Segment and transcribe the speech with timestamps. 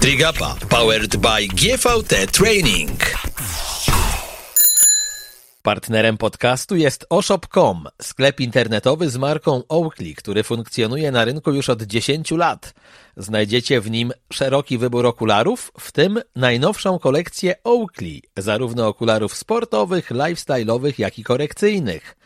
[0.00, 2.98] Trigapa powered by GVT Training.
[5.64, 11.82] Partnerem podcastu jest oshop.com, sklep internetowy z marką Oakley, który funkcjonuje na rynku już od
[11.82, 12.74] 10 lat.
[13.16, 20.98] Znajdziecie w nim szeroki wybór okularów, w tym najnowszą kolekcję Oakley, zarówno okularów sportowych, lifestyle'owych,
[20.98, 22.16] jak i korekcyjnych.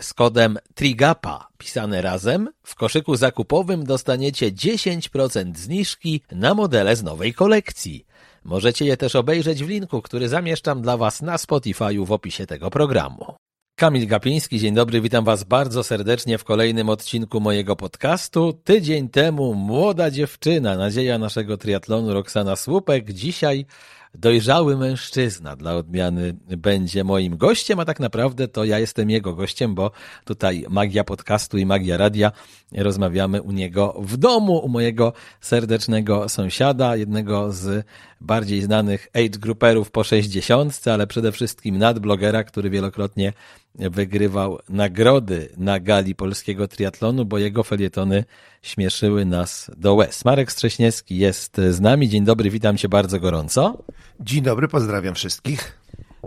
[0.00, 7.34] Z kodem TRIGAPA, pisane razem, w koszyku zakupowym dostaniecie 10% zniżki na modele z nowej
[7.34, 8.06] kolekcji.
[8.46, 12.70] Możecie je też obejrzeć w linku, który zamieszczam dla Was na Spotify'u w opisie tego
[12.70, 13.34] programu.
[13.78, 18.52] Kamil Gapiński, dzień dobry, witam Was bardzo serdecznie w kolejnym odcinku mojego podcastu.
[18.64, 23.66] Tydzień temu młoda dziewczyna, nadzieja naszego triatlonu Roxana Słupek, dzisiaj
[24.18, 29.74] dojrzały mężczyzna dla odmiany będzie moim gościem, a tak naprawdę to ja jestem jego gościem,
[29.74, 29.90] bo
[30.24, 32.32] tutaj magia podcastu i magia radia
[32.76, 37.86] rozmawiamy u niego w domu, u mojego serdecznego sąsiada, jednego z
[38.20, 43.32] bardziej znanych age grouperów po 60, ale przede wszystkim nadblogera, który wielokrotnie
[43.74, 48.24] wygrywał nagrody na gali polskiego triatlonu, bo jego felietony
[48.62, 50.24] śmieszyły nas do łez.
[50.24, 52.08] Marek Strześniewski jest z nami.
[52.08, 53.84] Dzień dobry, witam cię bardzo gorąco.
[54.20, 55.78] Dzień dobry, pozdrawiam wszystkich.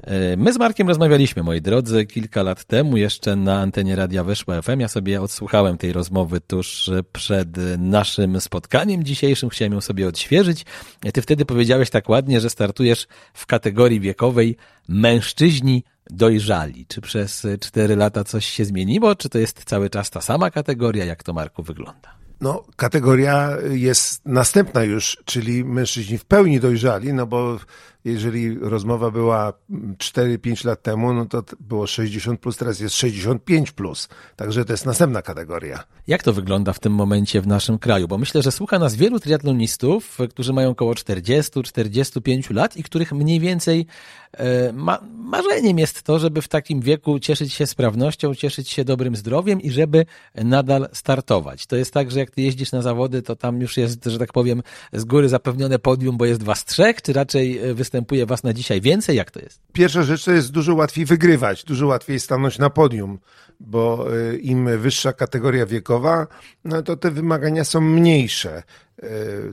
[0.04, 4.62] E, my z Markiem rozmawialiśmy, moi drodzy, kilka lat temu, jeszcze na antenie Radia Weszła
[4.62, 4.80] FM.
[4.80, 9.50] Ja sobie odsłuchałem tej rozmowy tuż przed naszym spotkaniem dzisiejszym.
[9.50, 10.66] Chciałem ją sobie odświeżyć.
[11.14, 16.86] Ty wtedy powiedziałeś tak ładnie, że startujesz w kategorii wiekowej mężczyźni dojrzali.
[16.86, 21.06] Czy przez cztery lata coś się zmieniło, czy to jest cały czas ta sama kategoria?
[21.06, 22.20] Jak to, Marku, wygląda?
[22.42, 27.60] No, kategoria jest następna już, czyli mężczyźni w pełni dojrzali, no bo
[28.06, 29.54] jeżeli rozmowa była
[29.98, 34.08] 4-5 lat temu, no to było 60 plus, teraz jest 65 plus.
[34.36, 35.84] Także to jest następna kategoria.
[36.08, 38.08] Jak to wygląda w tym momencie w naszym kraju?
[38.08, 43.40] Bo myślę, że słucha nas wielu triatlonistów, którzy mają około 40-45 lat i których mniej
[43.40, 43.86] więcej
[44.34, 49.16] e, ma, marzeniem jest to, żeby w takim wieku cieszyć się sprawnością, cieszyć się dobrym
[49.16, 50.06] zdrowiem i żeby
[50.36, 51.66] nadal startować.
[51.66, 54.34] To jest tak, że jak ty jeździsz na zawody, to tam już jest, że tak
[54.34, 58.54] powiem, z góry zapewnione podium, bo jest was trzech, czy raczej e, występuje was na
[58.54, 59.18] dzisiaj więcej?
[59.18, 59.62] Jak to jest?
[59.74, 63.20] Pierwsza rzecz to jest dużo łatwiej wygrywać, dużo łatwiej stanąć na podium,
[63.60, 66.28] bo e, im wyższa kategoria wiekowa,
[66.66, 68.64] no to te wymagania są mniejsze.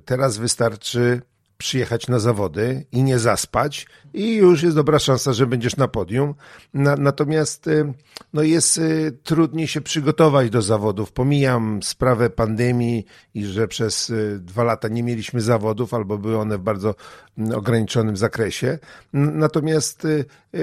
[0.04, 1.22] Teraz wystarczy
[1.58, 6.34] przyjechać na zawody i nie zaspać i już jest dobra szansa, że będziesz na podium.
[6.74, 7.94] Na, natomiast y,
[8.32, 11.12] no jest y, trudniej się przygotować do zawodów.
[11.12, 16.58] Pomijam sprawę pandemii i że przez y, dwa lata nie mieliśmy zawodów albo były one
[16.58, 16.94] w bardzo
[17.38, 18.78] mm, ograniczonym zakresie.
[19.12, 20.06] Natomiast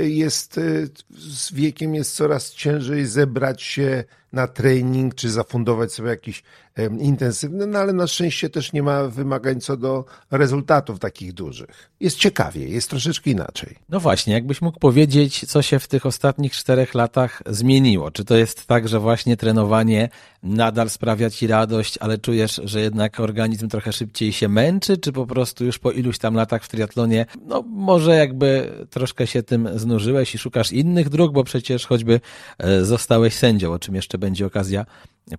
[0.02, 0.60] jest
[1.10, 6.44] z wiekiem jest coraz ciężej zebrać się na trening, czy zafundować sobie jakiś
[7.00, 11.90] intensywny, no ale na szczęście też nie ma wymagań co do rezultatów takich dużych.
[12.00, 13.76] Jest ciekawie, jest troszeczkę inaczej.
[13.90, 18.12] No właśnie, jakbyś mógł powiedzieć, co się w tych ostatnich czterech latach zmieniło?
[18.12, 20.10] Czy to jest tak, że właśnie trenowanie
[20.44, 25.26] nadal sprawia ci radość, ale czujesz, że jednak organizm trochę szybciej się męczy, czy po
[25.26, 30.36] prostu już po iluś tam latach w triatlonie, no może jakby troszkę się tym znużyłeś
[30.36, 32.20] i szukasz innych dróg, bo przecież choćby
[32.58, 34.86] e, zostałeś sędzią, o czym jeszcze będzie okazja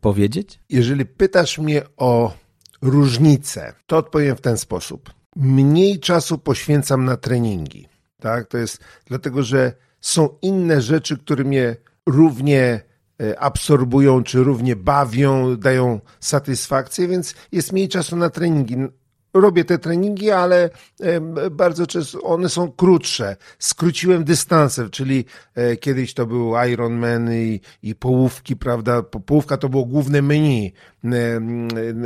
[0.00, 0.60] powiedzieć?
[0.69, 2.34] Jeżeli pytasz mnie o
[2.82, 5.12] różnicę, to odpowiem w ten sposób.
[5.37, 7.88] Mniej czasu poświęcam na treningi.
[8.21, 8.49] Tak?
[8.49, 11.76] To jest dlatego, że są inne rzeczy, które mnie
[12.06, 12.81] równie
[13.21, 18.76] e, absorbują, czy równie bawią, dają satysfakcję, więc jest mniej czasu na treningi
[19.34, 20.71] robię te treningi, ale
[21.50, 23.37] bardzo często one są krótsze.
[23.59, 25.25] Skróciłem dystanse, czyli
[25.55, 29.03] e, kiedyś to był Ironman i, i połówki, prawda?
[29.03, 30.73] Połówka to było główne menu,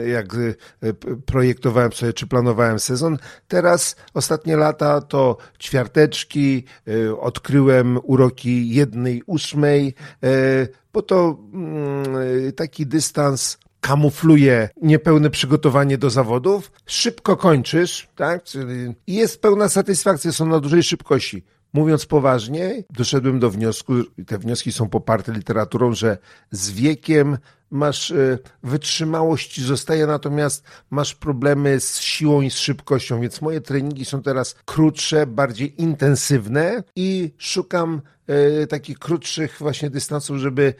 [0.06, 0.92] jak e,
[1.26, 3.18] projektowałem sobie, czy planowałem sezon.
[3.48, 9.94] Teraz ostatnie lata to ćwiarteczki, e, odkryłem uroki jednej ósmej,
[10.92, 18.44] bo to mm, taki dystans kamufluje niepełne przygotowanie do zawodów, szybko kończysz, tak?
[18.44, 21.42] Czyli jest pełna satysfakcja, są na dużej szybkości.
[21.72, 23.92] Mówiąc poważnie, doszedłem do wniosku,
[24.26, 26.18] te wnioski są poparte literaturą, że
[26.50, 27.38] z wiekiem
[27.70, 34.04] masz e, wytrzymałość zostaje, natomiast masz problemy z siłą i z szybkością, więc moje treningi
[34.04, 38.00] są teraz krótsze, bardziej intensywne i szukam
[38.68, 40.74] takich krótszych właśnie dystansów, żeby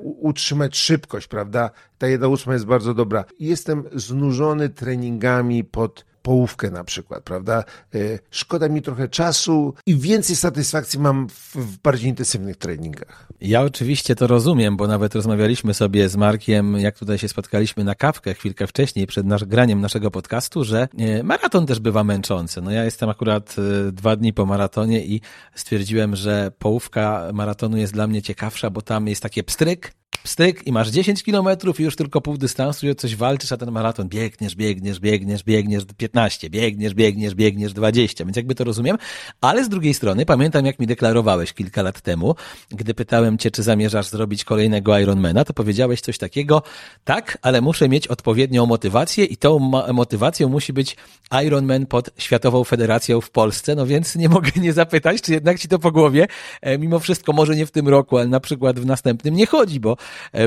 [0.00, 1.70] utrzymać szybkość, prawda?
[1.98, 3.24] Ta jedna ósma jest bardzo dobra.
[3.38, 7.64] Jestem znużony treningami pod połówkę na przykład, prawda?
[7.94, 7.98] E,
[8.30, 13.28] szkoda mi trochę czasu i więcej satysfakcji mam w, bardziej intensywnych treningach.
[13.40, 17.94] Ja oczywiście to rozumiem, bo nawet rozmawialiśmy sobie z Markiem, jak tutaj się spotkaliśmy na
[17.94, 22.62] kawkę chwilkę wcześniej, przed nasz, graniem naszego podcastu, że e, maraton też bywa męczący.
[22.62, 25.20] No ja jestem akurat e, dwa dni po maratonie i
[25.54, 29.92] stwierdziłem, że połówka maratonu jest dla mnie ciekawsza, bo tam jest takie pstryk,
[30.22, 33.56] pstryk i masz 10 kilometrów i już tylko pół dystansu i o coś walczysz, a
[33.56, 38.98] ten maraton biegniesz, biegniesz, biegniesz, biegniesz 15, biegniesz, biegniesz, biegniesz 20, więc jakby to rozumiem,
[39.40, 42.34] ale z drugiej strony pamiętam jak mi deklarowałeś kilka lat temu,
[42.70, 46.62] gdy pytałem cię, czy zamierzasz zrobić kolejnego Ironmana, to powiedziałeś coś takiego,
[47.04, 49.58] tak, ale muszę mieć odpowiednią motywację i tą
[49.92, 50.96] motywacją musi być
[51.44, 55.68] Ironman pod Światową Federacją w Polsce, no więc nie mogę nie zapytać, czy jednak ci
[55.68, 56.26] to po głowie,
[56.60, 59.80] e, mimo wszystko może nie w tym roku, ale na przykład w następnym nie chodzi,
[59.80, 59.96] bo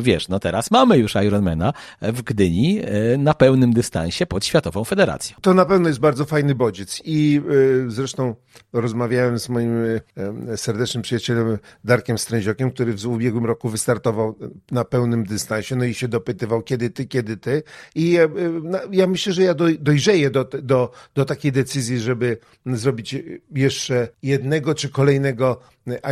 [0.01, 5.37] wiesz, no teraz mamy już Ironmana w Gdyni e, na pełnym dystansie pod Światową Federacją.
[5.41, 7.41] To na pewno jest bardzo fajny bodziec i
[7.85, 8.35] e, zresztą
[8.73, 9.75] rozmawiałem z moim
[10.55, 14.35] serdecznym przyjacielem Darkiem Stręziokiem, który w ubiegłym roku wystartował
[14.71, 17.63] na pełnym dystansie, no i się dopytywał, kiedy ty, kiedy ty.
[17.95, 18.27] I ja,
[18.91, 23.15] ja myślę, że ja dojrzeję do, do, do takiej decyzji, żeby zrobić
[23.55, 25.59] jeszcze jednego czy kolejnego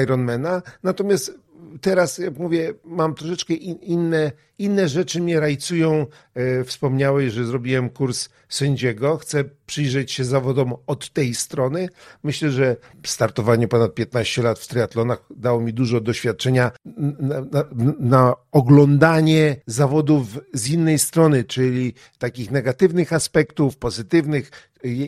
[0.04, 0.62] Ironmana.
[0.84, 1.40] Natomiast
[1.82, 6.06] teraz, jak mówię, mam troszeczkę in, inne, inne rzeczy mnie rajcują.
[6.34, 9.18] E, wspomniałeś, że zrobiłem kurs sędziego.
[9.18, 11.90] Chcę przyjrzeć się zawodom od tej strony.
[12.24, 12.76] Myślę, że
[13.06, 16.72] startowanie ponad 15 lat w triatlonach dało mi dużo doświadczenia
[17.20, 17.64] na, na,
[18.00, 24.52] na oglądanie zawodów z innej strony, czyli takich negatywnych aspektów, pozytywnych,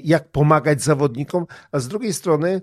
[0.04, 2.62] jak pomagać zawodnikom, a z drugiej strony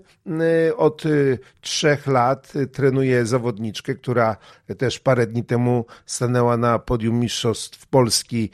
[0.67, 4.37] y, od y, trzech lat trenuję zawodniczkę, która
[4.77, 8.49] też parę dni temu stanęła na podium Mistrzostw Polski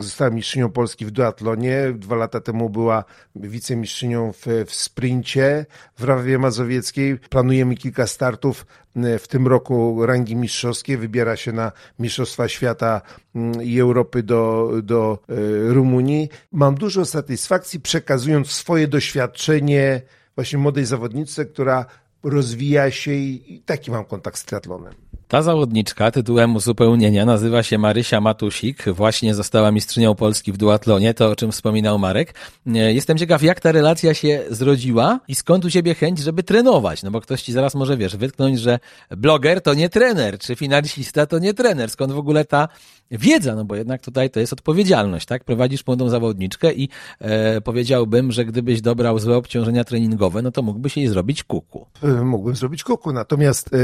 [0.00, 1.92] została mistrzynią Polski w duatlonie.
[1.94, 3.04] Dwa lata temu była
[3.36, 5.66] wicemistrzynią w, w sprincie
[5.98, 7.18] w Rawie Mazowieckiej.
[7.18, 10.96] Planujemy kilka startów mm, w tym roku rangi mistrzowskiej.
[10.96, 13.00] Wybiera się na Mistrzostwa Świata
[13.34, 15.34] mm, i Europy do, do e,
[15.72, 16.28] Rumunii.
[16.52, 20.02] Mam dużo satysfakcji przekazując swoje doświadczenie
[20.34, 21.86] właśnie młodej zawodniczce, która
[22.22, 25.11] rozwija się i taki mam kontakt z triatlonem.
[25.32, 31.30] Ta zawodniczka tytułem uzupełnienia nazywa się Marysia Matusik, właśnie została mistrzynią Polski w duatlonie, to
[31.30, 32.34] o czym wspominał Marek.
[32.66, 37.02] E, jestem ciekaw, jak ta relacja się zrodziła i skąd u ciebie chęć, żeby trenować,
[37.02, 38.78] no bo ktoś ci zaraz może, wiesz, wytknąć, że
[39.10, 42.68] bloger to nie trener, czy finalista to nie trener, skąd w ogóle ta
[43.10, 45.44] wiedza, no bo jednak tutaj to jest odpowiedzialność, tak?
[45.44, 46.88] Prowadzisz młodą zawodniczkę i
[47.20, 51.86] e, powiedziałbym, że gdybyś dobrał złe obciążenia treningowe, no to mógłbyś jej zrobić kuku.
[52.02, 53.78] E, mógłbym zrobić kuku, natomiast e,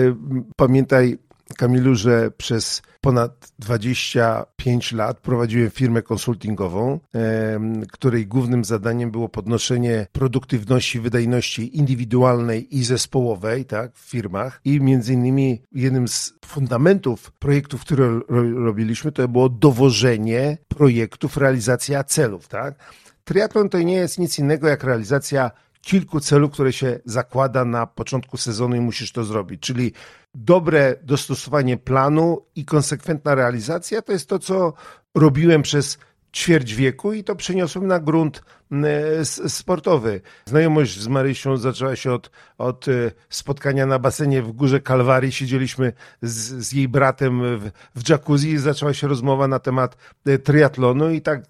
[0.56, 1.18] pamiętaj,
[1.56, 7.00] Kamilu, że przez ponad 25 lat prowadziłem firmę konsultingową,
[7.92, 14.60] której głównym zadaniem było podnoszenie produktywności, wydajności indywidualnej i zespołowej tak, w firmach.
[14.64, 18.20] I między innymi jednym z fundamentów projektów, które
[18.54, 22.48] robiliśmy, to było dowożenie projektów, realizacja celów.
[22.48, 22.74] Tak?
[23.24, 28.36] Triatlon to nie jest nic innego jak realizacja kilku celów, które się zakłada na początku
[28.36, 29.60] sezonu i musisz to zrobić.
[29.60, 29.92] Czyli
[30.34, 34.72] dobre dostosowanie planu i konsekwentna realizacja to jest to, co
[35.14, 35.98] robiłem przez
[36.34, 38.42] ćwierć wieku i to przeniosłem na grunt
[39.48, 40.20] sportowy.
[40.44, 42.92] Znajomość z Marysią zaczęła się od, od e,
[43.28, 45.32] spotkania na basenie w Górze Kalwarii.
[45.32, 45.92] Siedzieliśmy
[46.22, 51.10] z, z jej bratem w, w jacuzzi i zaczęła się rozmowa na temat e, triatlonu
[51.10, 51.42] i tak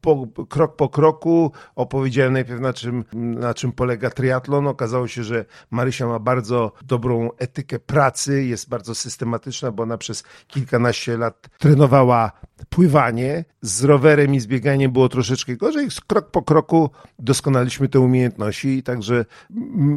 [0.00, 4.66] po, krok po kroku opowiedziałem najpierw na czym, na czym polega triatlon.
[4.66, 10.24] Okazało się, że Marysia ma bardzo dobrą etykę pracy, jest bardzo systematyczna, bo ona przez
[10.46, 12.32] kilkanaście lat trenowała
[12.68, 13.44] pływanie.
[13.62, 15.88] Z rowerem i z bieganiem było troszeczkę gorzej.
[16.06, 19.24] Krok po kroku roku doskonaliśmy te umiejętności także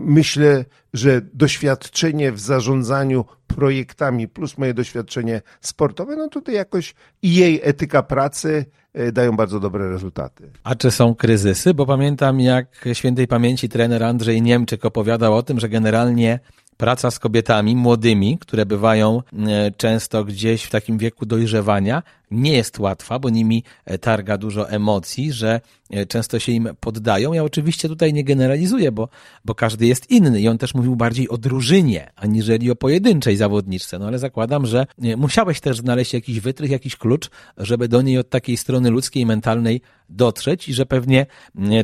[0.05, 7.59] myślę, że doświadczenie w zarządzaniu projektami plus moje doświadczenie sportowe, no tutaj jakoś i jej
[7.63, 10.51] etyka pracy e, dają bardzo dobre rezultaty.
[10.63, 11.73] A czy są kryzysy?
[11.73, 16.39] Bo pamiętam, jak świętej pamięci trener Andrzej Niemczyk opowiadał o tym, że generalnie
[16.77, 22.79] praca z kobietami młodymi, które bywają e, często gdzieś w takim wieku dojrzewania, nie jest
[22.79, 27.33] łatwa, bo nimi e, targa dużo emocji, że e, często się im poddają.
[27.33, 29.09] Ja oczywiście tutaj nie generalizuję, bo,
[29.45, 33.99] bo każdy jest inny i on też mówił bardziej o drużynie, aniżeli o pojedynczej zawodniczce.
[33.99, 34.85] No ale zakładam, że
[35.17, 39.81] musiałeś też znaleźć jakiś wytrych, jakiś klucz, żeby do niej od takiej strony ludzkiej, mentalnej
[40.09, 41.25] dotrzeć i że pewnie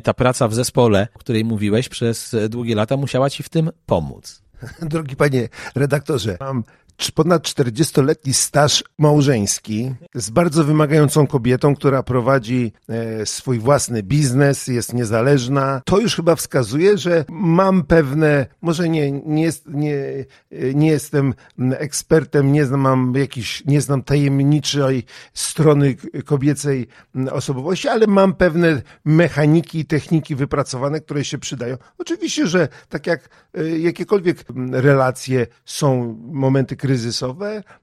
[0.03, 4.43] ta praca w zespole, o której mówiłeś przez długie lata, musiała ci w tym pomóc.
[4.81, 6.63] Drogi panie redaktorze, mam
[7.11, 14.93] ponad 40-letni staż małżeński z bardzo wymagającą kobietą, która prowadzi e, swój własny biznes, jest
[14.93, 15.81] niezależna.
[15.85, 20.25] To już chyba wskazuje, że mam pewne, może nie, nie, nie,
[20.73, 21.33] nie jestem
[21.77, 25.95] ekspertem, nie znam, mam jakiś, nie znam tajemniczej strony
[26.25, 26.87] kobiecej
[27.31, 31.77] osobowości, ale mam pewne mechaniki i techniki wypracowane, które się przydają.
[31.97, 36.92] Oczywiście, że tak jak e, jakiekolwiek relacje są momenty kryzysowe,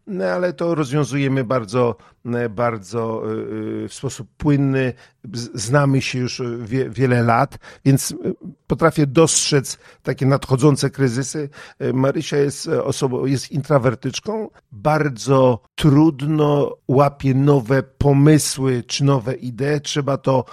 [0.06, 3.22] no, ale to rozwiązujemy bardzo, e, bardzo
[3.84, 4.92] e, w sposób płynny.
[5.54, 8.14] Znamy się już wie, wiele lat, więc
[8.66, 11.48] potrafię dostrzec takie nadchodzące kryzysy.
[11.94, 19.80] Marysia jest osobą, jest intrawertyczką, bardzo trudno łapie nowe pomysły czy nowe idee.
[19.82, 20.44] Trzeba to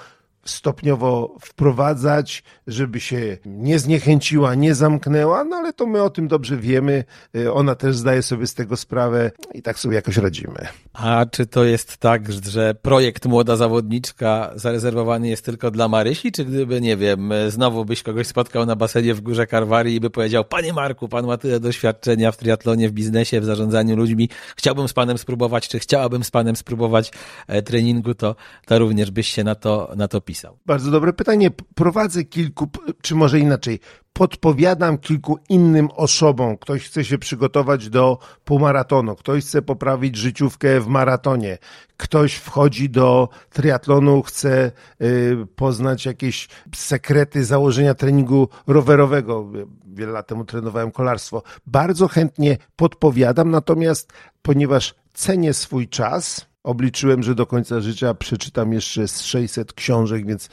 [0.50, 6.58] stopniowo wprowadzać, żeby się nie zniechęciła, nie zamknęła, no ale to my o tym dobrze
[6.58, 7.04] wiemy.
[7.36, 10.68] Y, ona też zdaje sobie z tego sprawę i tak sobie jakoś radzimy.
[10.94, 16.46] A czy to jest tak, że projekt Młoda Zawodniczka zarezerwowany jest tylko dla Marysi, czy
[16.46, 20.46] gdyby, nie wiem, znowu byś kogoś spotkał na basenie w Górze Karwarii i by powiedział,
[20.46, 24.94] panie Marku, pan ma tyle doświadczenia w triatlonie, w biznesie, w zarządzaniu ludźmi, chciałbym z
[24.94, 27.12] panem spróbować, czy chciałabym z panem spróbować
[27.48, 28.36] e, treningu, to,
[28.66, 30.58] to również byś się na to, na to pisał napisał?
[30.65, 31.51] Bardzo dobre pytanie.
[31.75, 32.67] Prowadzę kilku,
[33.01, 33.79] czy może inaczej,
[34.13, 36.58] podpowiadam kilku innym osobom.
[36.58, 41.58] Ktoś chce się przygotować do półmaratonu, ktoś chce poprawić życiówkę w maratonie,
[41.98, 49.51] ktoś wchodzi do triatlonu, chce y, poznać jakieś sekrety założenia treningu rowerowego.
[49.86, 51.44] Wiele lat temu trenowałem kolarstwo.
[51.65, 59.07] Bardzo chętnie podpowiadam, natomiast ponieważ cenię swój czas, Obliczyłem, że do końca życia przeczytam jeszcze
[59.07, 60.50] z 600 książek, więc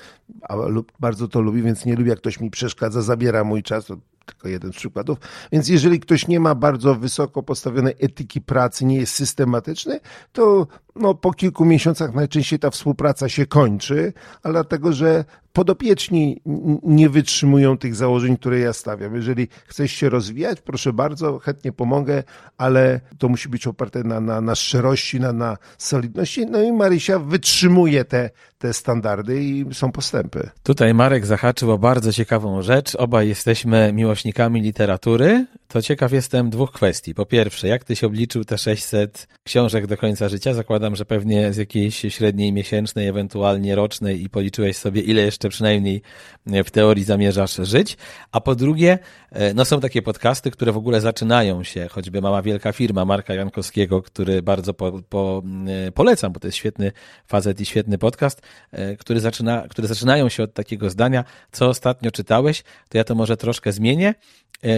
[1.00, 3.86] bardzo to lubię, więc nie lubię, jak ktoś mi przeszkadza, zabiera mój czas.
[3.86, 5.18] To tylko jeden z przykładów.
[5.52, 10.00] Więc jeżeli ktoś nie ma bardzo wysoko postawionej etyki pracy, nie jest systematyczny,
[10.32, 10.66] to
[10.96, 15.24] no, po kilku miesiącach najczęściej ta współpraca się kończy, ale dlatego, że
[15.54, 16.42] podopieczni
[16.82, 19.14] nie wytrzymują tych założeń, które ja stawiam.
[19.14, 22.22] Jeżeli chcesz się rozwijać, proszę bardzo, chętnie pomogę,
[22.58, 26.46] ale to musi być oparte na, na, na szczerości, na, na solidności.
[26.46, 30.50] No i Marysia wytrzymuje te, te standardy i są postępy.
[30.62, 32.94] Tutaj Marek zahaczył o bardzo ciekawą rzecz.
[32.94, 35.46] Obaj jesteśmy miłośnikami literatury.
[35.68, 37.14] To ciekaw jestem dwóch kwestii.
[37.14, 40.54] Po pierwsze, jak ty się obliczył te 600 książek do końca życia?
[40.54, 46.02] Zakładam, że pewnie z jakiejś średniej miesięcznej, ewentualnie rocznej i policzyłeś sobie, ile jeszcze przynajmniej
[46.46, 47.96] w teorii zamierzasz żyć.
[48.32, 48.98] A po drugie,
[49.30, 53.34] e, no są takie podcasty, które w ogóle zaczynają się, choćby Mała Wielka Firma Marka
[53.34, 55.42] Jankowskiego, który bardzo po, po,
[55.86, 56.92] e, polecam, bo to jest świetny
[57.26, 62.10] facet i świetny podcast, e, który zaczyna, które zaczynają się od takiego zdania, co ostatnio
[62.10, 64.14] czytałeś, to ja to może troszkę zmienię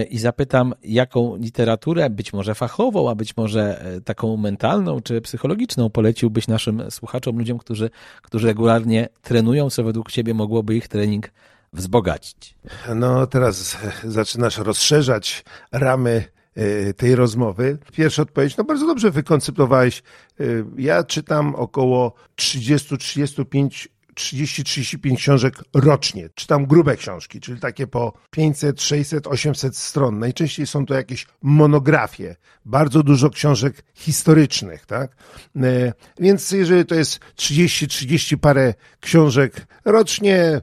[0.09, 6.47] i zapytam, jaką literaturę, być może fachową, a być może taką mentalną czy psychologiczną poleciłbyś
[6.47, 7.89] naszym słuchaczom, ludziom, którzy,
[8.21, 11.31] którzy regularnie trenują, co według Ciebie mogłoby ich trening
[11.73, 12.55] wzbogacić?
[12.95, 16.23] No, teraz zaczynasz rozszerzać ramy
[16.55, 17.77] e, tej rozmowy.
[17.93, 20.03] Pierwsza odpowiedź, no bardzo dobrze wykoncyptowałeś.
[20.39, 20.43] E,
[20.77, 23.87] ja czytam około 30-35
[24.17, 26.29] 30-35 książek rocznie.
[26.35, 30.19] Czytam grube książki, czyli takie po 500, 600, 800 stron.
[30.19, 35.15] Najczęściej są to jakieś monografie, bardzo dużo książek historycznych, tak?
[35.55, 40.61] E, więc jeżeli to jest 30-30 parę książek rocznie,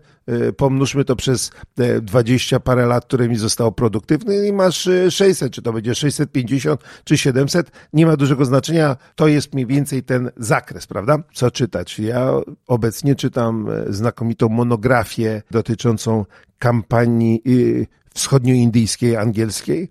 [0.57, 1.51] pomnóżmy to przez
[2.03, 6.81] 20 parę lat, które mi zostało produktywny i masz 600, e, czy to będzie 650
[7.05, 11.19] czy 700, nie ma dużego znaczenia, to jest mniej więcej ten zakres, prawda?
[11.35, 11.99] Co czytać?
[11.99, 12.31] Ja
[12.67, 16.25] obecnie czytam e, znakomitą monografię dotyczącą
[16.59, 17.43] kampanii
[18.15, 19.89] wschodnioindyjskiej, angielskiej,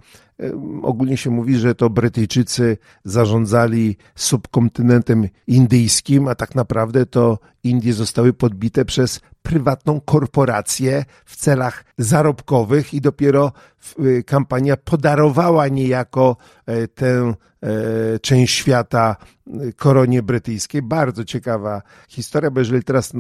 [0.81, 8.33] Ogólnie się mówi, że to Brytyjczycy zarządzali subkontynentem indyjskim, a tak naprawdę to Indie zostały
[8.33, 13.51] podbite przez prywatną korporację w celach zarobkowych i dopiero
[13.99, 19.15] y, kampania podarowała niejako e, tę e, część świata
[19.47, 20.81] y, koronie brytyjskiej.
[20.81, 23.13] Bardzo ciekawa historia, bo jeżeli teraz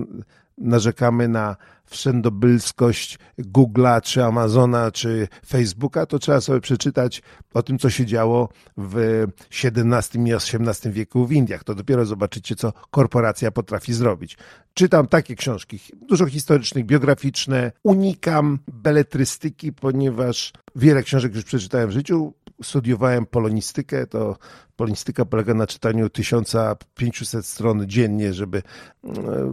[0.57, 1.55] narzekamy na
[1.85, 7.21] wszędobylskość Google'a, czy Amazona, czy Facebooka, to trzeba sobie przeczytać
[7.53, 9.25] o tym, co się działo w
[9.63, 11.63] XVII i XVIII wieku w Indiach.
[11.63, 14.37] To dopiero zobaczycie, co korporacja potrafi zrobić.
[14.73, 15.79] Czytam takie książki,
[16.09, 17.71] dużo historycznych, biograficzne.
[17.83, 22.33] Unikam beletrystyki, ponieważ wiele książek już przeczytałem w życiu.
[22.63, 24.37] Studiowałem polonistykę, to
[24.75, 28.61] polonistyka polega na czytaniu 1500 stron dziennie, żeby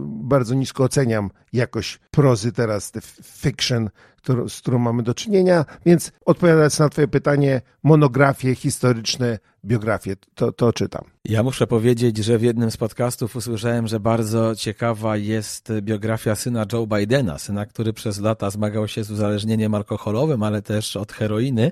[0.05, 3.89] bardzo nisko oceniam jakość prozy teraz, te fiction,
[4.47, 10.73] z którą mamy do czynienia, więc odpowiadając na twoje pytanie, monografie historyczne, biografie, to, to
[10.73, 11.03] czytam.
[11.25, 16.65] Ja muszę powiedzieć, że w jednym z podcastów usłyszałem, że bardzo ciekawa jest biografia syna
[16.73, 21.71] Joe Bidena, syna, który przez lata zmagał się z uzależnieniem alkoholowym, ale też od heroiny.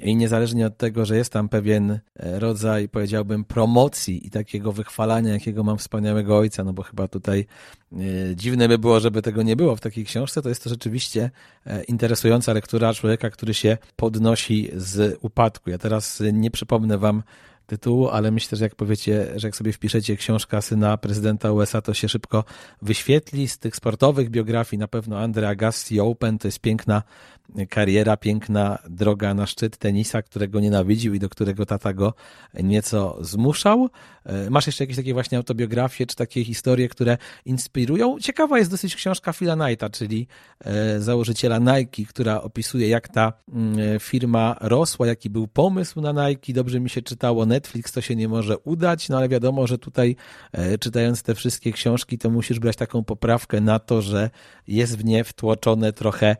[0.00, 2.00] I niezależnie od tego, że jest tam pewien e,
[2.38, 7.46] rodzaj, powiedziałbym, promocji i takiego wychwalania, jakiego mam wspaniałego ojca, no bo chyba tutaj
[7.92, 7.96] e,
[8.36, 11.30] dziwne by było, żeby tego nie było w takiej książce, to jest to rzeczywiście
[11.66, 15.70] e, interesująca lektura człowieka, który się podnosi z upadku.
[15.70, 17.22] Ja teraz nie przypomnę wam
[17.68, 21.94] tytułu, ale myślę, że jak powiecie, że jak sobie wpiszecie książka syna prezydenta USA, to
[21.94, 22.44] się szybko
[22.82, 23.48] wyświetli.
[23.48, 27.02] Z tych sportowych biografii na pewno Andre Agassi Open to jest piękna
[27.70, 32.14] kariera, piękna droga na szczyt tenisa, którego nienawidził i do którego tata go
[32.54, 33.88] nieco zmuszał.
[34.24, 38.18] E, masz jeszcze jakieś takie właśnie autobiografie, czy takie historie, które inspirują?
[38.20, 40.26] Ciekawa jest dosyć książka Phila Knighta, czyli
[40.60, 46.52] e, założyciela Nike, która opisuje, jak ta mm, firma rosła, jaki był pomysł na Nike.
[46.52, 50.16] Dobrze mi się czytało Netflix, to się nie może udać, no ale wiadomo, że tutaj
[50.52, 54.30] e, czytając te wszystkie książki, to musisz brać taką poprawkę na to, że
[54.68, 56.36] jest w nie wtłoczone trochę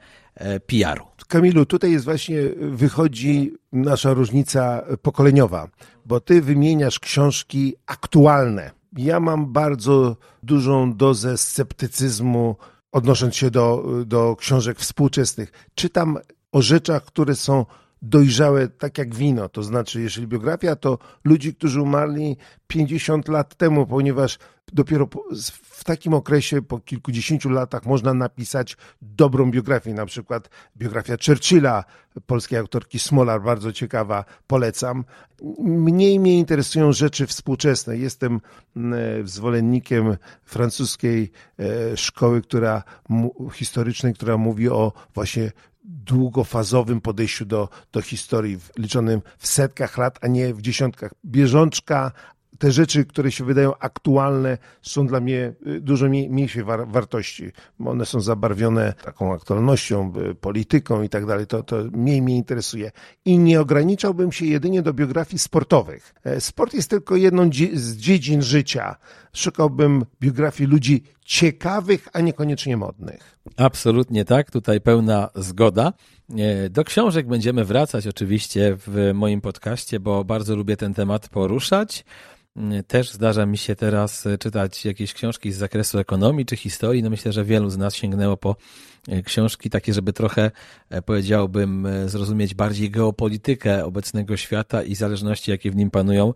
[0.66, 1.04] PR-u.
[1.28, 5.68] Kamilu, tutaj jest właśnie, wychodzi nasza różnica pokoleniowa,
[6.06, 8.70] bo ty wymieniasz książki aktualne.
[8.96, 12.56] Ja mam bardzo dużą dozę sceptycyzmu
[12.92, 15.52] odnosząc się do, do książek współczesnych.
[15.74, 16.18] Czytam
[16.52, 17.66] o rzeczach, które są
[18.02, 19.48] dojrzałe tak jak wino.
[19.48, 22.36] To znaczy, jeżeli biografia, to ludzi, którzy umarli
[22.66, 24.38] 50 lat temu, ponieważ
[24.72, 25.08] dopiero
[25.62, 29.94] w takim okresie, po kilkudziesięciu latach, można napisać dobrą biografię.
[29.94, 31.84] Na przykład biografia Churchilla,
[32.26, 35.04] polskiej autorki Smolar, bardzo ciekawa, polecam.
[35.64, 37.96] Mniej mnie interesują rzeczy współczesne.
[37.96, 38.40] Jestem
[39.24, 42.82] zwolennikiem francuskiej e, szkoły, która
[43.52, 45.52] historycznej, która mówi o właśnie
[45.88, 51.14] długofazowym podejściu do, do historii, liczonym w setkach lat, a nie w dziesiątkach.
[51.24, 52.12] Bieżączka,
[52.58, 57.52] te rzeczy, które się wydają aktualne, są dla mnie y, dużo mniejszej war wartości.
[57.84, 61.46] One są zabarwione taką aktualnością, y, polityką i tak dalej.
[61.46, 62.90] To, to mniej mnie interesuje.
[63.24, 66.14] I nie ograniczałbym się jedynie do biografii sportowych.
[66.24, 68.96] E, sport jest tylko jedną z dziedzin życia.
[69.32, 73.38] Szukałbym biografii ludzi ciekawych, a niekoniecznie modnych.
[73.56, 75.92] Absolutnie tak, tutaj pełna zgoda.
[76.38, 82.04] E, do książek będziemy wracać oczywiście w moim podcaście, bo bardzo lubię ten temat poruszać.
[82.86, 87.02] Też zdarza mi się teraz e, czytać jakieś książki z zakresu ekonomii czy historii.
[87.02, 88.56] No myślę, że wielu z nas sięgnęło po
[89.08, 90.50] e, książki takie, żeby trochę,
[90.90, 96.34] e, powiedziałbym, zrozumieć bardziej geopolitykę obecnego świata i zależności, jakie w nim panują.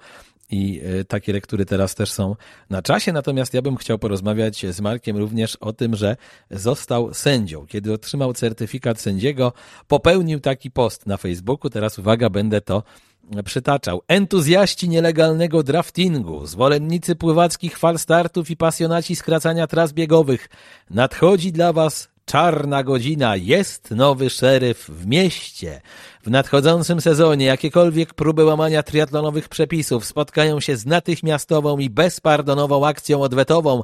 [0.54, 2.36] I takie lektury teraz też są
[2.70, 3.12] na czasie.
[3.12, 6.16] Natomiast ja bym chciał porozmawiać z Markiem również o tym, że
[6.50, 7.66] został sędzią.
[7.66, 9.52] Kiedy otrzymał certyfikat sędziego,
[9.88, 11.70] popełnił taki post na Facebooku.
[11.70, 12.82] Teraz uwaga, będę to
[13.44, 14.02] przytaczał.
[14.08, 20.48] Entuzjaści nielegalnego draftingu, zwolennicy pływackich fal startów i pasjonaci skracania tras biegowych.
[20.90, 23.36] Nadchodzi dla was czarna godzina.
[23.36, 25.80] Jest nowy szeryf w mieście.
[26.22, 33.22] W nadchodzącym sezonie jakiekolwiek próby łamania triatlonowych przepisów spotkają się z natychmiastową i bezpardonową akcją
[33.22, 33.82] odwetową.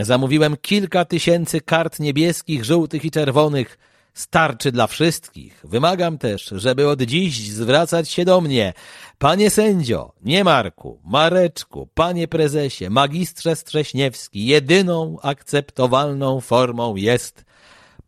[0.00, 3.78] Zamówiłem kilka tysięcy kart niebieskich, żółtych i czerwonych
[4.14, 5.60] starczy dla wszystkich.
[5.64, 8.72] Wymagam też, żeby od dziś zwracać się do mnie.
[9.18, 17.44] Panie sędzio, nie Marku, Mareczku, panie prezesie, magistrze Strześniewski, jedyną akceptowalną formą jest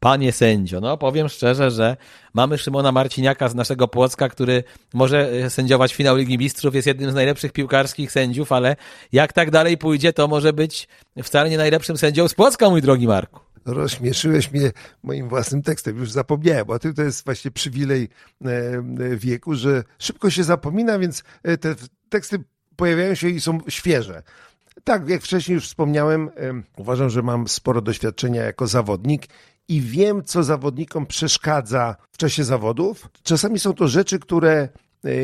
[0.02, 1.96] Panie sędzio, no powiem szczerze, że
[2.34, 7.10] mamy Szymona Marciniaka z naszego Płocka, który może e, sędziować finał Ligi Mistrzów, jest jednym
[7.10, 8.76] z najlepszych piłkarskich sędziów, ale
[9.12, 10.88] jak tak dalej pójdzie, to może być
[11.22, 14.70] wcale nie najlepszym sędzią z Płocka, mój drogi Marku rozśmieszyłeś mnie
[15.02, 18.08] moim własnym tekstem, już zapomniałem, bo to jest właśnie przywilej
[18.44, 21.74] e, wieku, że szybko się zapomina, więc e, te
[22.08, 22.38] teksty
[22.76, 24.22] pojawiają się i są świeże.
[24.84, 29.26] Tak, jak wcześniej już wspomniałem, e, uważam, że mam sporo doświadczenia jako zawodnik
[29.72, 33.08] i wiem, co zawodnikom przeszkadza w czasie zawodów.
[33.22, 34.68] Czasami są to rzeczy, które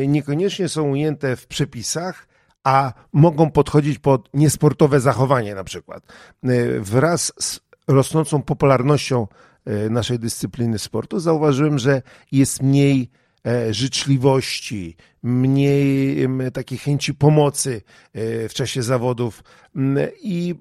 [0.07, 2.27] niekoniecznie są ujęte w przepisach,
[2.63, 6.03] a mogą podchodzić pod niesportowe zachowanie na przykład.
[6.79, 9.27] Wraz z rosnącą popularnością
[9.65, 13.09] e, naszej dyscypliny sportu zauważyłem, że jest mniej
[13.47, 17.81] e, życzliwości, mniej takiej chęci pomocy
[18.49, 19.43] w czasie zawodów
[20.21, 20.55] i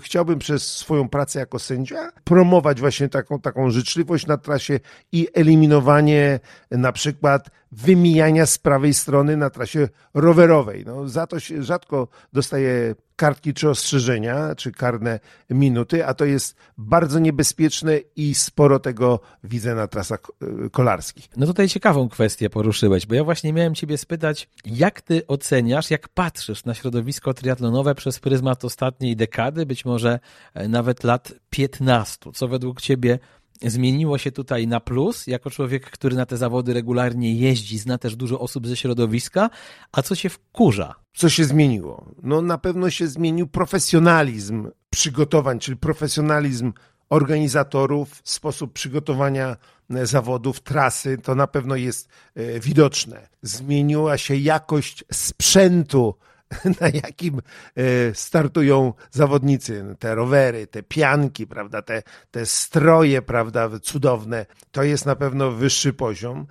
[0.00, 4.80] chciałbym przez swoją pracę jako sędzia promować właśnie taką, taką życzliwość na trasie
[5.12, 10.84] i eliminowanie na przykład wymijania z prawej strony na trasie rowerowej.
[10.86, 15.20] No, za to się rzadko dostaje kartki czy ostrzeżenia, czy karne
[15.50, 21.28] minuty, a to jest bardzo niebezpieczne i sporo tego widzę na trasach e, kolarskich.
[21.36, 26.08] No tutaj ciekawą kwestię poruszyłeś, bo ja właśnie miałem ciebie spytać, jak ty oceniasz, jak
[26.08, 30.20] patrzysz na środowisko triatlonowe przez pryzmat ostatniej dekady, być może
[30.54, 33.18] e, nawet lat 15, co według ciebie
[33.62, 38.16] zmieniło się tutaj na plus, jako człowiek, który na te zawody regularnie jeździ, zna też
[38.16, 39.50] dużo osób ze środowiska,
[39.92, 40.94] a co się wkurza?
[41.14, 42.14] Co się zmieniło?
[42.22, 46.72] No na pewno się zmienił profesjonalizm przygotowań, czyli profesjonalizm
[47.10, 49.56] organizatorów, sposób przygotowania
[50.02, 53.28] zawodów, trasy, to na pewno jest e, widoczne.
[53.42, 56.14] Zmieniła się jakość sprzętu,
[56.80, 57.42] na jakim
[57.76, 65.06] e, startują zawodnicy, te rowery, te pianki, prawda, te, te stroje, prawda, cudowne, to jest
[65.06, 66.46] na pewno wyższy poziom.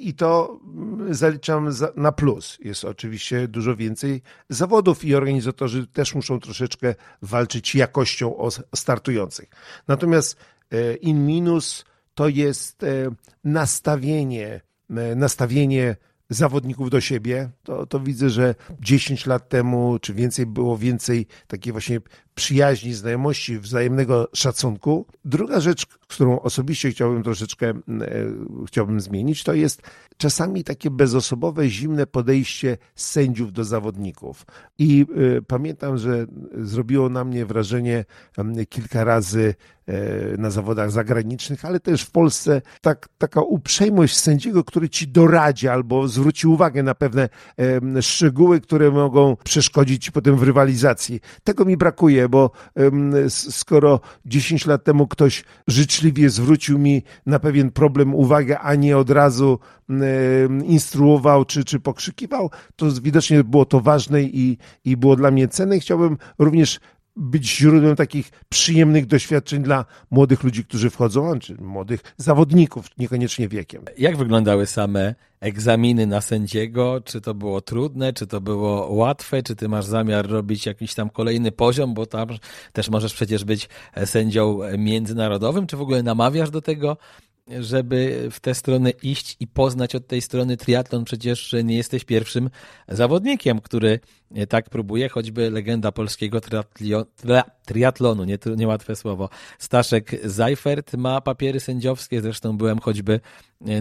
[0.00, 2.58] I to mm, zaliczam na plus.
[2.60, 9.48] Jest oczywiście dużo więcej zawodów i organizatorzy też muszą troszeczkę walczyć jakością o startujących.
[9.88, 10.36] Natomiast
[10.70, 12.86] e, in minus to jest e,
[13.44, 14.60] nastawienie,
[15.16, 15.96] nastawienie
[16.34, 21.72] zawodników do siebie, to, to widzę, że 10 lat temu czy więcej było więcej takiej
[21.72, 22.00] właśnie
[22.34, 25.06] przyjaźni, znajomości, wzajemnego szacunku.
[25.24, 27.74] Druga rzecz, którą osobiście chciałbym troszeczkę e,
[28.66, 29.82] chciałbym zmienić, to jest
[30.16, 34.46] czasami takie bezosobowe, zimne podejście sędziów do zawodników.
[34.78, 35.06] I
[35.38, 38.04] e, pamiętam, że zrobiło na mnie wrażenie
[38.68, 39.54] kilka razy
[39.86, 39.94] e,
[40.38, 46.08] na zawodach zagranicznych, ale też w Polsce tak, taka uprzejmość sędziego, który ci doradzi albo
[46.08, 47.28] zwróci uwagę na pewne
[48.00, 51.20] szczegóły, które mogą przeszkodzić potem w rywalizacji.
[51.44, 52.50] Tego mi brakuje bo
[53.28, 59.10] skoro 10 lat temu ktoś życzliwie zwrócił mi na pewien problem uwagę, a nie od
[59.10, 59.58] razu
[60.64, 65.78] instruował czy, czy pokrzykiwał, to widocznie było to ważne i, i było dla mnie cenne.
[65.78, 66.80] Chciałbym również
[67.16, 73.84] być źródłem takich przyjemnych doświadczeń dla młodych ludzi, którzy wchodzą, czy młodych zawodników, niekoniecznie wiekiem.
[73.98, 77.00] Jak wyglądały same egzaminy na sędziego?
[77.04, 79.42] Czy to było trudne, czy to było łatwe?
[79.42, 82.28] Czy ty masz zamiar robić jakiś tam kolejny poziom, bo tam
[82.72, 83.68] też możesz przecież być
[84.04, 85.66] sędzią międzynarodowym?
[85.66, 86.96] Czy w ogóle namawiasz do tego?
[87.48, 91.04] Żeby w tę stronę iść i poznać od tej strony triatlon.
[91.04, 92.50] Przecież nie jesteś pierwszym
[92.88, 94.00] zawodnikiem, który
[94.48, 96.40] tak próbuje, choćby legenda polskiego
[97.64, 99.28] triatlonu, nie, niełatwe słowo.
[99.58, 103.20] Staszek Zajfert ma papiery sędziowskie, zresztą byłem choćby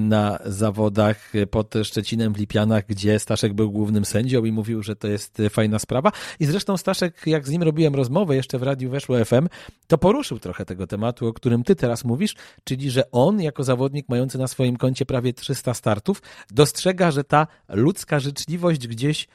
[0.02, 5.08] na zawodach pod Szczecinem w Lipianach, gdzie Staszek był głównym sędzią i mówił, że to
[5.08, 6.12] jest fajna sprawa.
[6.40, 9.48] I zresztą Staszek, jak z nim robiłem rozmowę jeszcze w Radiu Weszło FM,
[9.88, 14.10] to poruszył trochę tego tematu, o którym ty teraz mówisz, czyli że on jako zawodnik
[14.10, 19.28] mający na swoim koncie prawie 300 startów, dostrzega, że ta ludzka życzliwość gdzieś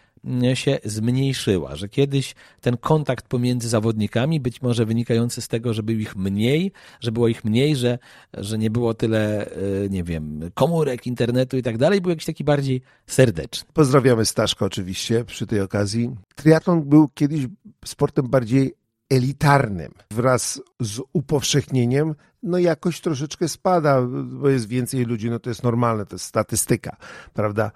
[0.54, 5.98] się zmniejszyła, że kiedyś ten kontakt pomiędzy zawodnikami, być może wynikający z tego, że był
[5.98, 7.98] ich mniej, że było ich mniej, że,
[8.34, 12.44] że nie było tyle, e, nie wiem, komórek, internetu i tak dalej, był jakiś taki
[12.44, 13.68] bardziej serdeczny.
[13.72, 16.10] Pozdrawiamy Staszka oczywiście przy tej okazji.
[16.34, 17.46] Triatlon był kiedyś
[17.84, 18.74] sportem bardziej
[19.10, 19.92] elitarnym.
[20.10, 26.06] Wraz z upowszechnieniem, no jakoś troszeczkę spada, bo jest więcej ludzi, no to jest normalne,
[26.06, 26.96] to jest statystyka,
[27.34, 27.70] prawda?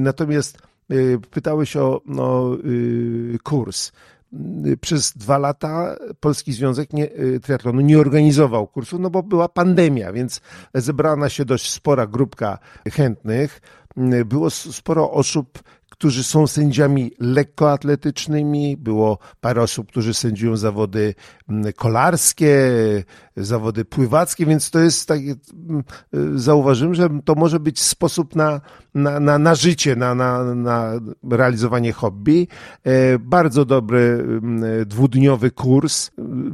[0.00, 0.67] Natomiast Y,
[1.30, 2.56] pytałeś o no,
[3.42, 3.92] kurs.
[4.66, 9.48] Y, przez dwa lata Polski Związek nie, y, Triatlonu nie organizował kursu, no bo była
[9.48, 10.40] pandemia, więc
[10.74, 12.58] zebrana się dość spora grupka
[12.92, 13.60] chętnych.
[14.26, 15.58] Było sporo osób,
[15.98, 21.14] którzy są sędziami lekkoatletycznymi, było parę osób, którzy sędziują zawody
[21.76, 22.70] kolarskie,
[23.36, 25.20] zawody pływackie, więc to jest tak,
[26.34, 28.60] zauważyłem, że to może być sposób na,
[28.94, 30.92] na, na, na życie, na, na, na
[31.30, 32.48] realizowanie hobby.
[32.84, 34.24] E, bardzo dobry
[34.86, 36.10] dwudniowy kurs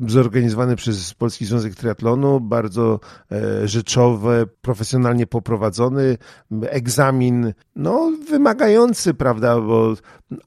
[0.07, 3.01] zorganizowany przez Polski Związek Triatlonu, bardzo
[3.33, 6.19] e, rzeczowy, profesjonalnie poprowadzony,
[6.63, 9.95] egzamin, no wymagający, prawda, bo,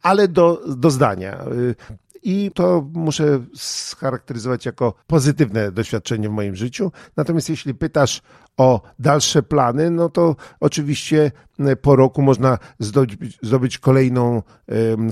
[0.01, 1.45] ale do, do zdania.
[2.23, 6.91] I to muszę scharakteryzować jako pozytywne doświadczenie w moim życiu.
[7.17, 8.21] Natomiast jeśli pytasz
[8.57, 14.43] o dalsze plany, no to oczywiście e, po roku można zdobyć, zdobyć kolejną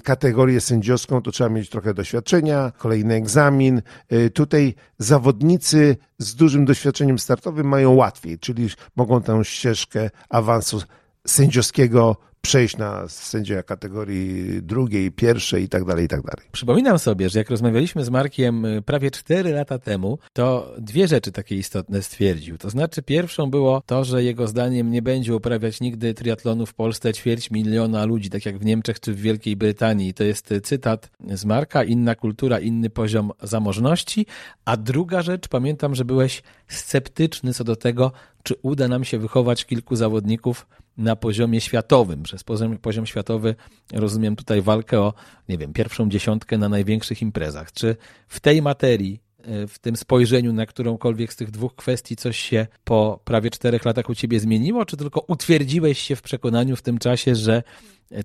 [0.04, 3.82] kategorię sędziowską, to trzeba mieć trochę doświadczenia, kolejny egzamin.
[4.10, 10.82] E, tutaj zawodnicy z dużym doświadczeniem startowym mają łatwiej, czyli mogą tę ścieżkę awansu
[11.28, 16.48] sędziowskiego przejść na sędzia kategorii drugiej, pierwszej i tak dalej, i tak dalej.
[16.52, 21.32] Przypominam sobie, że jak rozmawialiśmy z Markiem y, prawie 4 lata temu, to dwie rzeczy
[21.32, 22.58] takie istotne stwierdził.
[22.58, 27.14] To znaczy pierwszą było to, że jego zdaniem nie będzie uprawiać nigdy triatlonu w Polsce
[27.14, 30.14] ćwierć miliona ludzi, tak jak w Niemczech czy w Wielkiej Brytanii.
[30.14, 34.26] To jest cytat z Marka, inna kultura, inny poziom zamożności.
[34.66, 38.12] A druga rzecz, pamiętam, że byłeś sceptyczny co do tego,
[38.46, 42.24] czy uda nam się wychować kilku zawodników na poziomie światowym.
[42.24, 43.56] Przez poziom, poziom światowy
[43.94, 45.14] rozumiem tutaj walkę o,
[45.50, 47.72] nie wiem, pierwszą dziesiątkę na największych imprezach.
[47.72, 47.96] Czy
[48.28, 52.68] w tej materii, e, w tym spojrzeniu na którąkolwiek z tych dwóch kwestii coś się
[52.84, 56.98] po prawie czterech latach u ciebie zmieniło, czy tylko utwierdziłeś się w przekonaniu w tym
[56.98, 57.64] czasie, że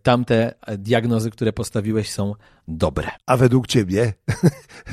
[0.02, 2.34] tamte diagnozy, które postawiłeś są
[2.68, 3.08] dobre?
[3.26, 4.12] A według ciebie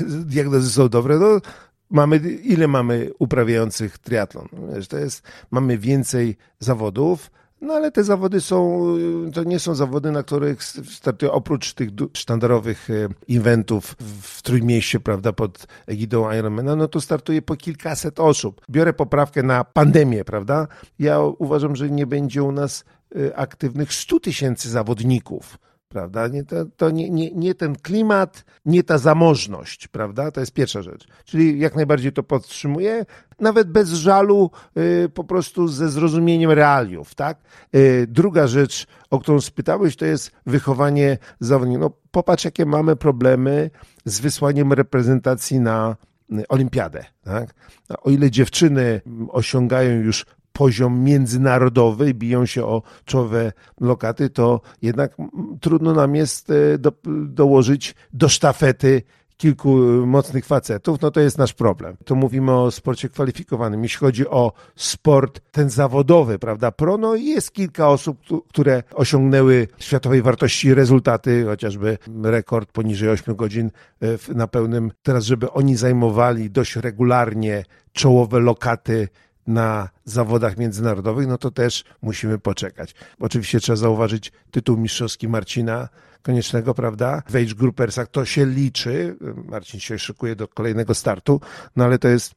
[0.24, 1.18] diagnozy są dobre?
[1.18, 1.40] No,
[1.90, 4.48] mamy, ile mamy uprawiających triatlon?
[4.74, 8.86] Wiesz, to jest, mamy więcej zawodów, no ale te zawody są,
[9.34, 15.32] to nie są zawody, na których startują oprócz tych sztandarowych e, eventów w Trójmieście, prawda,
[15.32, 18.60] pod egidą Ironmana, no to startuje po kilkaset osób.
[18.70, 20.66] Biorę poprawkę na pandemię, prawda?
[20.98, 22.84] Ja uważam, że nie będzie u nas
[23.16, 26.28] e, aktywnych 100 tysięcy zawodników prawda?
[26.28, 30.30] Nie, to, to nie, nie, nie ten klimat, nie ta zamożność, prawda?
[30.30, 31.08] To jest pierwsza rzecz.
[31.24, 33.06] Czyli jak najbardziej to podtrzymuję,
[33.40, 37.38] nawet bez żalu, y, po prostu ze zrozumieniem realiów, tak?
[37.74, 41.82] Y, druga rzecz, o którą spytałeś, to jest wychowanie zawodników.
[41.82, 43.70] No popatrz, jakie mamy problemy
[44.04, 45.96] z wysłaniem reprezentacji na
[46.32, 47.54] y, olimpiadę, tak?
[48.02, 50.26] O ile dziewczyny osiągają już
[50.58, 55.16] poziom międzynarodowy, biją się o czołowe lokaty, to jednak
[55.60, 56.92] trudno nam jest e, do,
[57.26, 59.02] dołożyć do sztafety
[59.36, 61.96] kilku mocnych facetów, no to jest nasz problem.
[62.04, 63.82] Tu mówimy o sporcie kwalifikowanym.
[63.82, 68.18] Jeśli chodzi o sport ten zawodowy, prawda, pro, no jest kilka osób,
[68.48, 73.70] które osiągnęły światowej wartości rezultaty, chociażby rekord poniżej 8 godzin
[74.02, 74.90] e, na pełnym.
[75.02, 79.08] Teraz, żeby oni zajmowali dość regularnie czołowe lokaty
[79.48, 82.94] na zawodach międzynarodowych, no to też musimy poczekać.
[83.20, 85.88] Oczywiście trzeba zauważyć tytuł mistrzowski Marcina
[86.22, 87.22] Koniecznego, prawda?
[87.28, 89.16] W age groupersach to się liczy.
[89.44, 91.40] Marcin się szykuje do kolejnego startu,
[91.76, 92.34] no ale to jest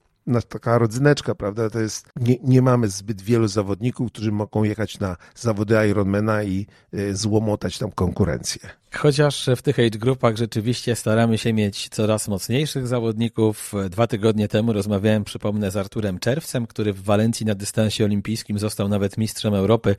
[0.49, 1.69] taka rodzyneczka, prawda?
[1.69, 6.67] To jest, nie, nie mamy zbyt wielu zawodników, którzy mogą jechać na zawody Ironmana i
[6.93, 8.80] y, złomotać tam konkurencję.
[8.95, 13.73] Chociaż w tych age grupach rzeczywiście staramy się mieć coraz mocniejszych zawodników.
[13.89, 18.87] Dwa tygodnie temu rozmawiałem, przypomnę, z Arturem Czerwcem, który w Walencji na dystansie olimpijskim został
[18.87, 19.95] nawet mistrzem Europy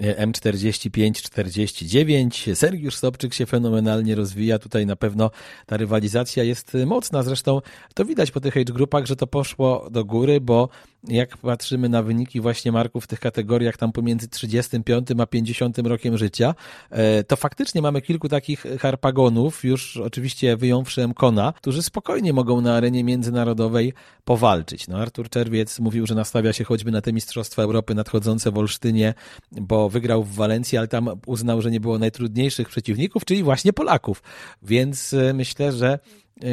[0.00, 2.54] M45-49.
[2.54, 4.58] Sergiusz Sobczyk się fenomenalnie rozwija.
[4.58, 5.30] Tutaj na pewno
[5.66, 7.22] ta rywalizacja jest mocna.
[7.22, 7.60] Zresztą
[7.94, 10.68] to widać po tych age grupach, że to poszło do góry, bo
[11.08, 16.18] jak patrzymy na wyniki właśnie marków w tych kategoriach tam pomiędzy 35 a 50 rokiem
[16.18, 16.54] życia,
[16.90, 22.76] e, to faktycznie mamy kilku takich harpagonów, już oczywiście wyjąwszy Mkona, którzy spokojnie mogą na
[22.76, 23.92] arenie międzynarodowej
[24.24, 24.88] powalczyć.
[24.88, 29.14] No, Artur Czerwiec mówił, że nastawia się choćby na te Mistrzostwa Europy nadchodzące w Olsztynie,
[29.52, 34.22] bo wygrał w Walencji, ale tam uznał, że nie było najtrudniejszych przeciwników, czyli właśnie Polaków.
[34.62, 35.98] Więc e, myślę, że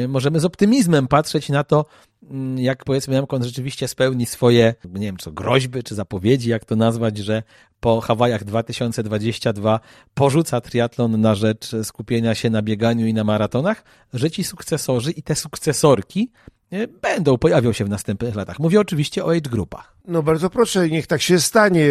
[0.08, 1.86] możemy z optymizmem patrzeć na to,
[2.30, 6.76] Mm, jak powiedzmy Jamkon rzeczywiście spełni swoje, nie wiem, co groźby, czy zapowiedzi, jak to
[6.76, 7.42] nazwać, że
[7.80, 9.80] po Hawajach 2022
[10.14, 15.22] porzuca triatlon na rzecz skupienia się na bieganiu i na maratonach, że ci sukcesorzy i
[15.22, 16.30] te sukcesorki
[16.70, 18.58] e, będą, pojawią się w następnych latach.
[18.58, 19.94] Mówię oczywiście o age grupach.
[20.08, 21.86] No bardzo proszę, niech tak się stanie,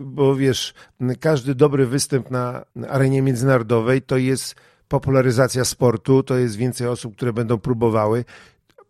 [0.00, 0.74] bo wiesz,
[1.20, 4.54] każdy dobry występ na arenie międzynarodowej to jest
[4.92, 8.24] popularyzacja sportu, to jest więcej osób, które będą próbowały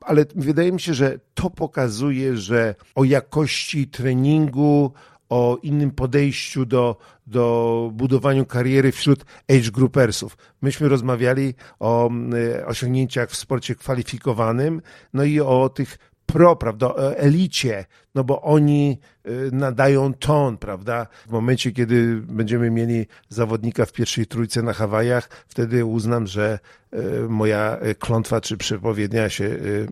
[0.05, 4.93] ale wydaje mi się, że to pokazuje, że o jakości treningu,
[5.29, 10.37] o innym podejściu do, do budowaniu kariery wśród age groupersów.
[10.63, 12.33] Myśmy rozmawiali o mm,
[12.67, 14.83] osiągnięciach w sporcie kwalifikowanym,
[15.15, 17.85] no i o tych pro, prawda, elicie,
[18.15, 21.07] no bo oni y, nadają ton, prawda?
[21.27, 26.59] W momencie, kiedy będziemy mieli zawodnika w pierwszej trójce na Hawajach, wtedy uznam, że
[26.95, 29.89] y, moja klątwa czy przepowiednia się y,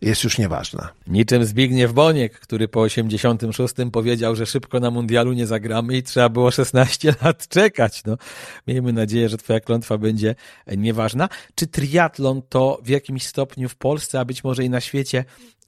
[0.00, 0.88] jest już nieważna.
[1.06, 6.28] Niczym Zbigniew Boniek, który po 86 powiedział, że szybko na mundialu nie zagramy i trzeba
[6.28, 8.04] było 16 lat czekać.
[8.04, 8.16] No,
[8.66, 10.34] miejmy nadzieję, że twoja klątwa będzie
[10.76, 11.28] nieważna.
[11.54, 15.24] Czy triatlon to w jakimś stopniu w Polsce, a być może i na świecie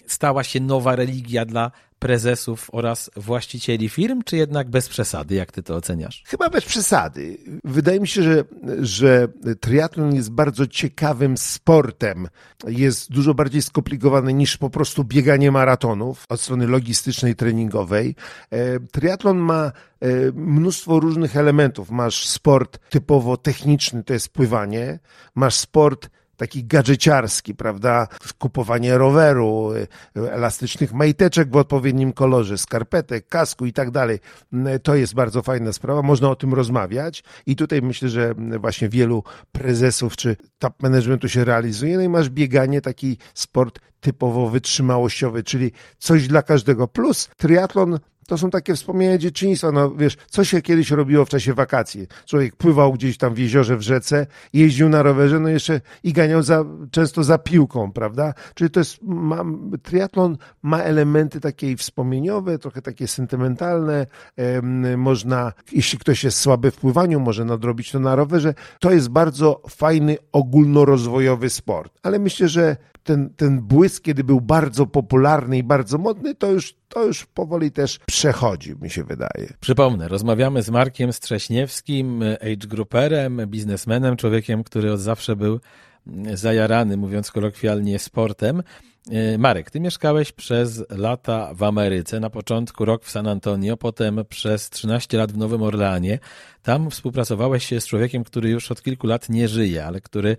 [0.08, 5.34] stała się nowa religia dla prezesów oraz właścicieli firm, czy jednak bez przesady?
[5.34, 6.22] Jak ty to oceniasz?
[6.26, 7.38] Chyba bez przesady.
[7.64, 8.44] Wydaje mi się, że,
[8.80, 9.28] że
[9.60, 12.28] triatlon jest bardzo ciekawym sportem.
[12.66, 18.14] Jest dużo bardziej skomplikowany niż po prostu bieganie maratonów od strony logistycznej, treningowej.
[18.50, 19.72] E, triatlon ma e,
[20.34, 21.90] mnóstwo różnych elementów.
[21.90, 24.98] Masz sport typowo techniczny, to jest pływanie.
[25.34, 28.08] Masz sport taki gadżeciarski, prawda?
[28.38, 29.70] Kupowanie roweru,
[30.14, 34.18] elastycznych majteczek w odpowiednim kolorze, skarpetek, kasku i tak dalej.
[34.82, 36.02] To jest bardzo fajna sprawa.
[36.02, 41.44] Można o tym rozmawiać i tutaj myślę, że właśnie wielu prezesów czy top managementu się
[41.44, 41.96] realizuje.
[41.96, 46.88] No i masz bieganie, taki sport typowo wytrzymałościowy, czyli coś dla każdego.
[46.88, 47.98] Plus triatlon
[48.28, 49.72] to są takie wspomnienia dzieciństwa.
[49.72, 52.06] No wiesz, co się kiedyś robiło w czasie wakacji?
[52.26, 56.42] Człowiek pływał gdzieś tam w jeziorze, w rzece, jeździł na rowerze, no jeszcze i ganiał
[56.42, 58.34] za, często za piłką, prawda?
[58.54, 59.44] Czyli to jest, ma,
[59.82, 64.06] triatlon ma elementy takie wspomnieniowe, trochę takie sentymentalne.
[64.96, 68.54] można, jeśli ktoś jest słaby w pływaniu, może nadrobić to na rowerze.
[68.80, 71.92] To jest bardzo fajny, ogólnorozwojowy sport.
[72.02, 72.76] Ale myślę, że
[73.08, 77.70] ten, ten błysk, kiedy był bardzo popularny i bardzo modny, to już, to już powoli
[77.70, 79.52] też przechodzi, mi się wydaje.
[79.60, 85.60] Przypomnę, rozmawiamy z Markiem Strześniewskim, age grouperem, biznesmenem, człowiekiem, który od zawsze był
[86.34, 88.62] zajarany, mówiąc kolokwialnie, sportem.
[89.10, 94.20] E, Marek, ty mieszkałeś przez lata w Ameryce, na początku rok w San Antonio, potem
[94.28, 96.18] przez 13 lat w Nowym Orleanie.
[96.62, 100.36] Tam współpracowałeś się z człowiekiem, który już od kilku lat nie żyje, ale który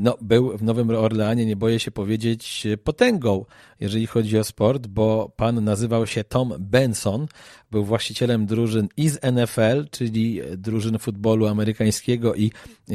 [0.00, 3.44] no, był w Nowym Orleanie, nie boję się powiedzieć, potęgą,
[3.80, 7.26] jeżeli chodzi o sport, bo pan nazywał się Tom Benson,
[7.70, 12.50] był właścicielem drużyn i z NFL, czyli drużyn futbolu amerykańskiego i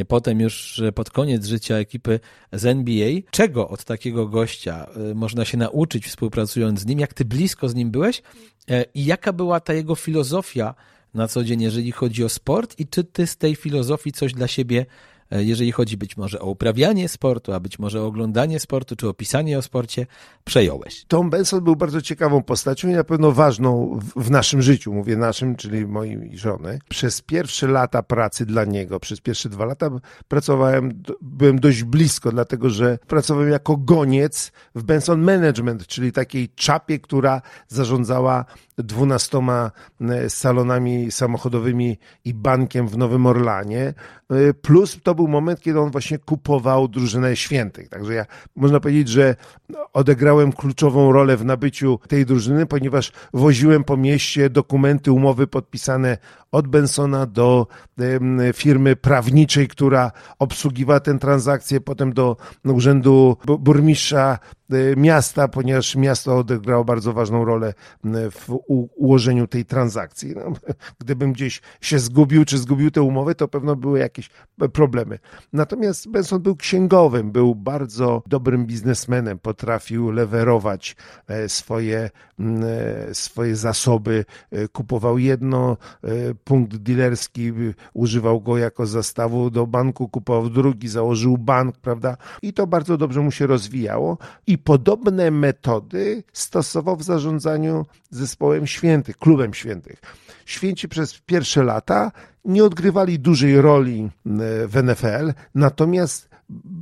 [0.08, 2.20] potem już pod koniec życia ekipy
[2.54, 3.10] z NBA.
[3.32, 7.00] Czego od takiego gościa e, można się nauczyć współpracując z nim?
[7.00, 8.22] Jak ty blisko z nim byłeś?
[8.70, 10.76] E, I jaka była ta jego filozofia
[11.14, 12.80] na co dzień, jeżeli chodzi o sport?
[12.80, 14.86] I czy ty z tej filozofii coś dla siebie
[15.19, 19.08] E, jeżeli chodzi być może o uprawianie sportu, a być może o oglądanie sportu, czy
[19.08, 20.08] opisanie o sporcie,
[20.44, 21.06] przejąłeś.
[21.08, 25.56] Tom Benson był bardzo ciekawą postacią i na pewno ważną w naszym życiu, mówię naszym,
[25.56, 26.80] czyli mojej żony.
[26.90, 29.90] Przez pierwsze lata pracy dla niego, przez pierwsze dwa lata
[30.28, 37.00] pracowałem, byłem dość blisko, dlatego że pracowałem jako goniec w Benson Management, czyli takiej czapie,
[37.00, 38.46] która zarządzała
[38.78, 43.94] dwunastoma e, salonami samochodowymi i bankiem w Nowym Orlanie.
[44.30, 47.90] E, plus to był moment, kiedy on właśnie kupował drużynę świętych.
[47.90, 49.36] Także ja można powiedzieć, że
[49.94, 56.18] odegrałem kluczową rolę w nabyciu tej drużyny, ponieważ woziłem po mieście dokumenty, umowy podpisane
[56.52, 57.68] od Bensona do
[58.54, 64.40] firmy prawniczej, która obsługiwała tę transakcję, potem do urzędu burmistrza
[64.70, 67.74] e, miasta, ponieważ miasto odegrało bardzo ważną rolę
[68.32, 68.60] w
[68.96, 70.34] ułożeniu tej transakcji.
[70.36, 70.54] No,
[71.00, 74.19] gdybym gdzieś się zgubił, czy zgubił tę umowę, to pewno były jakieś
[74.74, 75.20] problemy.
[75.54, 80.96] Natomiast Benson był księgowym, był bardzo dobrym biznesmenem, potrafił lewerować
[81.28, 84.26] e, swoje, e, swoje zasoby,
[84.72, 85.78] kupował jedno
[86.44, 87.52] punkt dealerski,
[87.94, 92.18] używał go jako zastawu do banku, kupował drugi, założył bank, prawda?
[92.42, 94.18] I to bardzo dobrze mu się rozwijało.
[94.48, 100.02] I podobne metody stosował w zarządzaniu zespołem świętych, klubem świętych.
[100.46, 102.12] Święci przez pierwsze lata
[102.46, 104.10] nie odgrywali dużej roli e,
[104.68, 106.30] w NFL, natomiast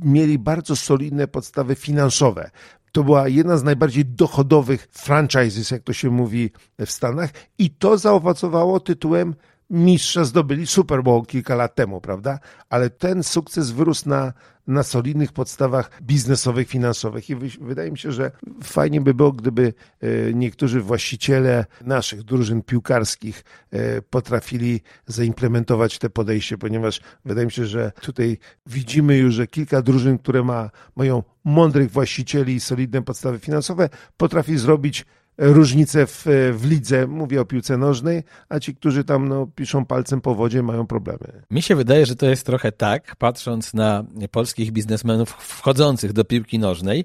[0.02, 2.50] mieli bardzo solidne podstawy finansowe.
[2.92, 7.98] To była jedna z najbardziej dochodowych franchises, jak to się mówi w Stanach, i to
[7.98, 9.34] zaowocowało tytułem
[9.70, 12.38] mistrza zdobyli Super Bowl kilka lat temu, prawda?
[12.68, 14.32] Ale ten sukces wyrósł na,
[14.68, 17.30] na solidnych podstawach biznesowych, finansowych.
[17.30, 18.30] I wydaje mi się, że
[18.62, 26.58] fajnie by było, gdyby e, niektórzy właściciele naszych drużyn piłkarskich e, potrafili zaimplementować te podejście,
[26.58, 31.90] ponieważ wydaje mi się, że tutaj widzimy już, że kilka drużyn, które ma, mają mądrych
[31.90, 35.04] właścicieli i solidne podstawy finansowe, potrafi zrobić
[35.38, 40.20] różnice w, w lidze, mówię o piłce nożnej, a ci, którzy tam no, piszą palcem
[40.20, 41.42] po wodzie, mają problemy.
[41.50, 46.58] Mi się wydaje, że to jest trochę tak, patrząc na polskich biznesmenów wchodzących do piłki
[46.58, 47.04] nożnej,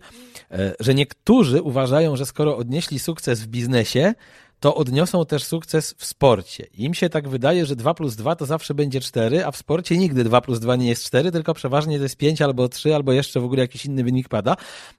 [0.51, 4.13] e, że niektórzy uważają, że skoro odnieśli sukces w biznesie,
[4.63, 6.67] to odniosą też sukces w sporcie.
[6.77, 9.97] Im się tak wydaje, że 2 plus 2 to zawsze będzie 4, a w sporcie
[9.97, 13.13] nigdy 2 plus 2 nie jest 4, tylko przeważnie to jest 5 albo 3, albo
[13.13, 14.55] jeszcze w ogóle jakiś inny wynik pada.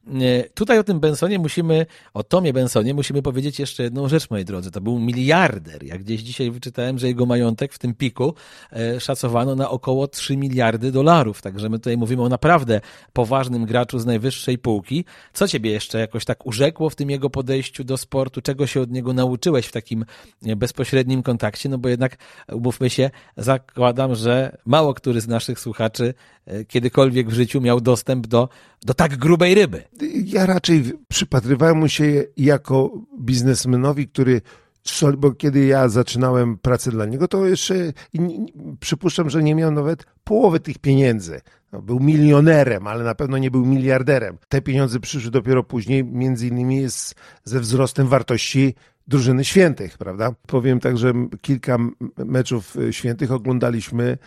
[0.06, 4.44] E, tutaj o tym Bensonie musimy, o Tomie Bensonie musimy powiedzieć jeszcze jedną rzecz, moi
[4.44, 4.70] drodzy.
[4.70, 5.84] To był miliarder.
[5.84, 8.34] Jak gdzieś dzisiaj wyczytałem, że jego majątek w tym piku
[8.72, 11.42] e, szacowano na około 3 miliardy dolarów.
[11.42, 12.80] Także my tutaj mówimy o naprawdę
[13.12, 15.04] poważnym graczu z najwyższej półki.
[15.32, 18.40] Co ciebie jeszcze jakoś tak urzekło w tym jego podejściu do sportu?
[18.42, 20.04] Czego się od niego nauczyłeś w takim
[20.46, 21.68] e, bezpośrednim kontakcie?
[21.68, 22.16] No bo jednak,
[22.52, 26.14] umówmy się, zakładam, że mało który z naszych słuchaczy
[26.46, 28.48] e, kiedykolwiek w życiu miał dostęp do,
[28.84, 29.82] do tak grubej ryby.
[30.24, 34.40] Ja raczej przypatrywałem mu się jako biznesmenowi, który
[35.18, 37.74] bo kiedy ja zaczynałem pracę dla niego, to jeszcze
[38.80, 41.40] przypuszczam, że nie miał nawet połowy tych pieniędzy.
[41.72, 44.38] No, był milionerem, ale na pewno nie był miliarderem.
[44.48, 46.86] Te pieniądze przyszły dopiero później, między innymi
[47.44, 48.74] ze wzrostem wartości
[49.08, 50.34] drużyny świętych, prawda?
[50.46, 51.78] Powiem tak, że kilka
[52.18, 54.18] meczów e, świętych oglądaliśmy e,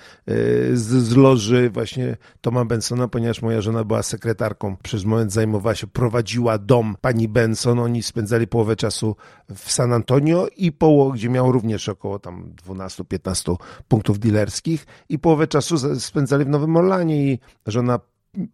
[0.73, 5.87] z, z loży właśnie Toma Bensona, ponieważ moja żona była sekretarką, przez moment zajmowała się,
[5.87, 9.15] prowadziła dom pani Benson, oni spędzali połowę czasu
[9.55, 13.55] w San Antonio i połowę, gdzie miał również około tam 12-15
[13.87, 17.99] punktów dealerskich i połowę czasu spędzali w Nowym Orlanie i żona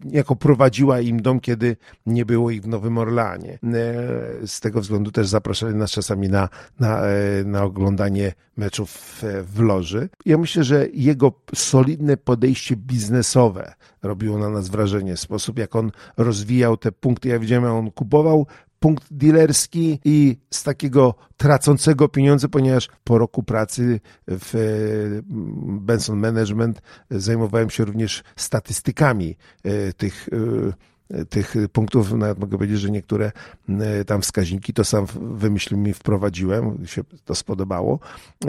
[0.05, 3.53] jako prowadziła im dom, kiedy nie było ich w Nowym Orlanie.
[3.53, 3.57] E,
[4.47, 6.49] z tego względu też zapraszali nas czasami na,
[6.79, 10.09] na, e, na oglądanie meczów w, w loży.
[10.25, 15.17] Ja myślę, że jego solidne podejście biznesowe robiło na nas wrażenie.
[15.17, 17.29] Sposób, jak on rozwijał te punkty.
[17.29, 18.47] Ja widziałem, jak on kupował
[18.83, 26.81] punkt dealerski i z takiego tracącego pieniądze, ponieważ po roku pracy w mm, Benson Management
[27.11, 30.29] zajmowałem się również statystykami e, tych
[31.09, 33.31] e, tych punktów, nawet mogę powiedzieć, że niektóre
[33.69, 37.99] e, tam wskaźniki to sam wymyśliłem i wprowadziłem, się to spodobało.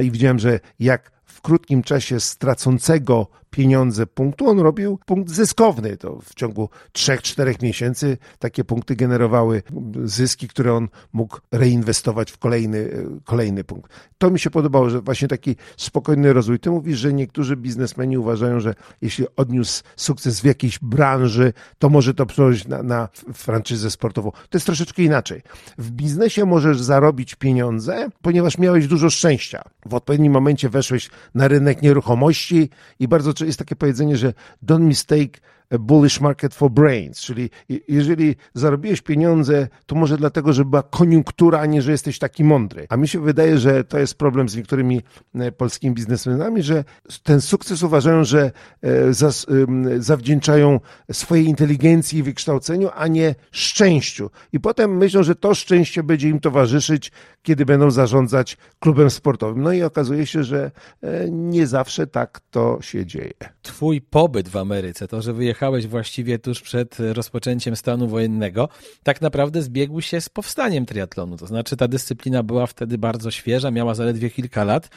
[0.01, 5.97] I widziałem, że jak w krótkim czasie stracącego pieniądze punktu, on robił punkt zyskowny.
[5.97, 9.63] To w ciągu 3-4 miesięcy takie punkty generowały
[10.05, 12.91] zyski, które on mógł reinwestować w kolejny,
[13.25, 13.93] kolejny punkt.
[14.19, 16.61] To mi się podobało, że właśnie taki spokojny rozwój.
[16.61, 22.15] Ty mówisz, że niektórzy biznesmeni uważają, że jeśli odniósł sukces w jakiejś branży, to może
[22.15, 24.31] to przełożyć na, na franczyzę sportową.
[24.31, 25.43] To jest troszeczkę inaczej.
[25.79, 29.63] W biznesie możesz zarobić pieniądze, ponieważ miałeś dużo szczęścia.
[29.87, 34.35] W odpowiednim momencie weszłeś na rynek nieruchomości i bardzo jest takie powiedzenie, że
[34.67, 35.41] don't mistake
[35.71, 37.51] bullish market for brains, czyli
[37.89, 42.87] jeżeli zarobiłeś pieniądze, to może dlatego, że była koniunktura, a nie, że jesteś taki mądry.
[42.89, 45.03] A mi się wydaje, że to jest problem z niektórymi
[45.35, 46.85] e, polskimi biznesmenami, że
[47.23, 48.53] ten sukces uważają, że
[48.83, 50.81] e, zawdzięczają
[51.13, 54.31] swojej inteligencji i wykształceniu, a nie szczęściu.
[54.53, 57.13] I potem myślą, że to szczęście będzie im towarzyszyć,
[57.43, 59.63] kiedy będą zarządzać klubem sportowym.
[59.63, 60.71] No i okazuje się, że
[61.03, 63.35] e, nie zawsze tak to się dzieje.
[63.63, 68.69] Twój pobyt w Ameryce, to, że wyjechałeś wyjechałeś właściwie tuż przed rozpoczęciem stanu wojennego,
[69.03, 71.37] tak naprawdę zbiegł się z powstaniem triatlonu.
[71.37, 74.91] To znaczy ta dyscyplina była wtedy bardzo świeża, miała zaledwie kilka lat.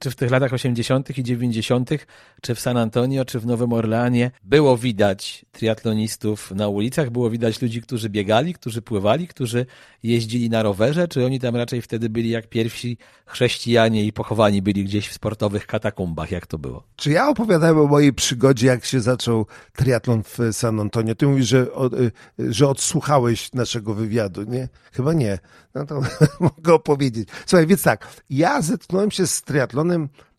[0.00, 1.18] Czy w tych latach 80.
[1.18, 1.90] i 90.,
[2.40, 7.62] czy w San Antonio, czy w Nowym Orleanie było widać triatlonistów na ulicach, było widać
[7.62, 9.66] ludzi, którzy biegali, którzy pływali, którzy
[10.02, 14.84] jeździli na rowerze, czy oni tam raczej wtedy byli jak pierwsi chrześcijanie i pochowani byli
[14.84, 16.82] gdzieś w sportowych katakumbach, jak to było?
[16.96, 21.14] Czy ja opowiadałem o mojej przygodzie, jak się zaczął triatlon w San Antonio?
[21.14, 21.66] Ty mówisz, że,
[22.40, 24.68] y, że odsłuchałeś naszego wywiadu, nie?
[24.92, 25.38] Chyba nie.
[25.74, 26.00] No to
[26.40, 27.28] mogę opowiedzieć.
[27.46, 29.83] Słuchaj, więc tak, ja zetknąłem się z triatlonem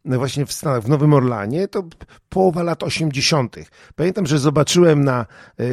[0.06, 1.84] no właśnie w Stanach, w Nowym Orlanie, to
[2.30, 3.56] połowa lat 80.
[3.96, 5.26] Pamiętam, że zobaczyłem na,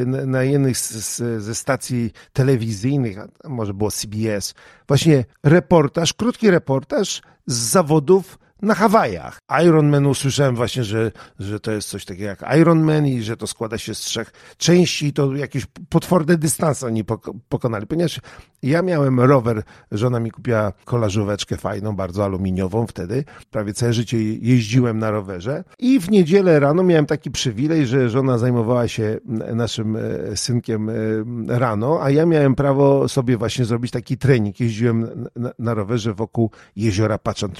[0.06, 4.54] na, na jednej z, z, ze stacji telewizyjnych, może było CBS,
[4.88, 9.38] właśnie reportaż, krótki reportaż z zawodów na Hawajach.
[9.64, 13.78] Ironman usłyszałem właśnie, że, że to jest coś takiego jak Ironman i że to składa
[13.78, 17.04] się z trzech części i to jakieś potworne dystanse oni
[17.48, 17.86] pokonali.
[17.86, 18.20] Ponieważ
[18.62, 23.24] ja miałem rower, żona mi kupiła kolażóweczkę fajną, bardzo aluminiową wtedy.
[23.50, 28.38] Prawie całe życie jeździłem na rowerze i w niedzielę rano miałem taki przywilej, że żona
[28.38, 29.18] zajmowała się
[29.54, 30.94] naszym e, synkiem e,
[31.58, 34.60] rano, a ja miałem prawo sobie właśnie zrobić taki trening.
[34.60, 37.50] Jeździłem na, rowerze wokół jeziora Patchon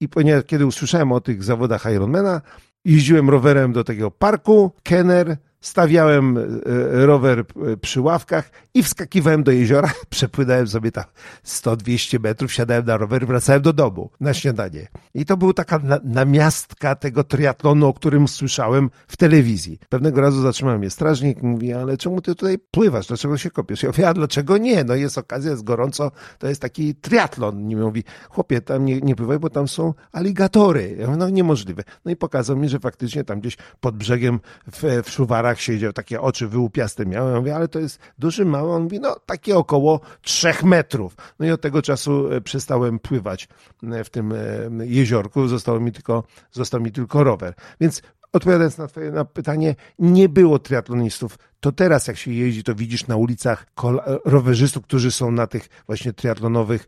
[0.00, 0.08] I
[0.46, 2.40] kiedy usłyszałem o tych zawodach Ironmana,
[2.84, 9.52] jeździłem rowerem do takiego parku, Kenner, stawiałem e, rower e, przy ławkach i wskakiwałem do
[9.52, 11.04] jeziora, przepłynąłem sobie tam
[11.44, 14.88] 100-200 metrów, siadałem na rower i wracałem do domu na śniadanie.
[15.14, 19.78] I to była taka namiastka tego triatlonu, o którym słyszałem w telewizji.
[19.88, 23.82] Pewnego razu zatrzymał mnie strażnik, mówi, ale czemu ty tutaj pływasz, dlaczego się kopiesz?
[23.82, 24.84] Ja mówię, a dlaczego nie?
[24.84, 27.66] No jest okazja, jest gorąco, to jest taki triatlon.
[27.66, 30.96] Nie mówi, chłopie, tam nie, nie pływaj, bo tam są aligatory.
[30.98, 31.82] Ja mówię, no niemożliwe.
[32.04, 34.40] No i pokazał mi, że faktycznie tam gdzieś pod brzegiem
[34.72, 35.10] w, w
[35.56, 37.28] siedział, takie oczy wyłupiaste miał.
[37.28, 38.72] Ja mówię, ale to jest duży, mały?
[38.72, 41.16] On mówi, no takie około trzech metrów.
[41.38, 43.48] No i od tego czasu e, przestałem pływać
[43.82, 44.36] e, w tym e,
[44.86, 47.54] jeziorku, zostało mi tylko, został mi tylko rower.
[47.80, 52.74] Więc odpowiadając na twoje na pytanie, nie było triatlonistów to teraz jak się jeździ, to
[52.74, 53.66] widzisz na ulicach
[54.24, 56.86] rowerzystów, którzy są na tych właśnie triatlonowych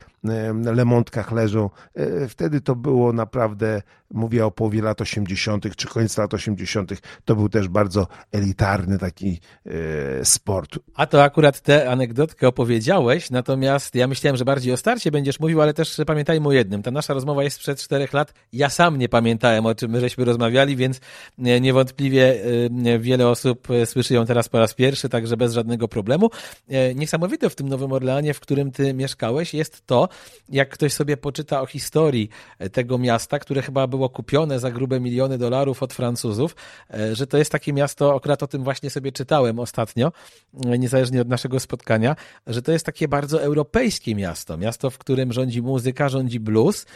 [0.64, 1.71] lemontkach leżą.
[1.95, 5.77] E, wtedy to było naprawdę, mówię o połowie lat 80.
[5.77, 6.93] czy końcu lat 80.
[7.25, 10.79] To był też bardzo elitarny taki e, sport.
[10.95, 15.62] A to akurat tę anegdotkę opowiedziałeś, natomiast ja myślałem, że bardziej o starcie będziesz mówił,
[15.62, 16.83] ale też pamiętajmy o jednym.
[16.83, 18.35] Ta nasza rozmowa jest sprzed czterech lat.
[18.53, 21.01] Ja sam nie pamiętałem, o czym my żeśmy rozmawiali, więc
[21.39, 22.35] niewątpliwie
[22.99, 26.31] wiele osób słyszy ją teraz po raz pierwszy, także bez żadnego problemu.
[26.69, 30.09] E, niesamowite w tym Nowym Orleanie, w którym ty mieszkałeś, jest to,
[30.49, 35.01] jak ktoś sobie poczyta o historii e, tego miasta, które chyba było kupione za grube
[35.01, 36.57] miliony dolarów od Francuzów,
[36.91, 40.13] e, że to jest takie miasto, akurat o tym właśnie sobie czytałem ostatnio,
[40.55, 45.63] niezależnie od naszego spotkania, że to jest takie bardzo europejskie miasto, miasto, w którym rządzi
[45.63, 46.87] muzyka, rządzi blues,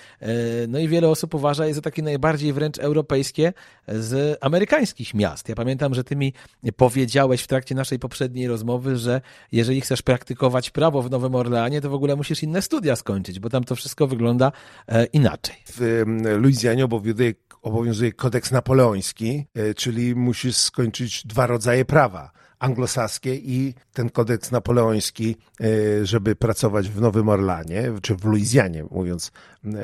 [0.69, 3.53] no i wiele osób uważa je za takie najbardziej wręcz europejskie
[3.89, 5.49] z amerykańskich miast.
[5.49, 6.33] Ja pamiętam, że ty mi
[6.77, 9.21] powiedziałeś w trakcie naszej poprzedniej rozmowy, że
[9.53, 13.51] jeżeli chcesz praktykować prawo w Nowym Orleanie, to w ogóle musisz inne studia skończyć, bo
[13.51, 14.53] tam to wszystko wygląda
[14.89, 15.57] e, inaczej.
[15.67, 16.05] W
[16.39, 24.11] Luizjanie obowiązuje, obowiązuje kodeks napoleoński, e, czyli musisz skończyć dwa rodzaje prawa anglosaskie i ten
[24.11, 29.33] kodeks napoleoński, e, żeby pracować w Nowym Orlanie, czy w Luizjanie, mówiąc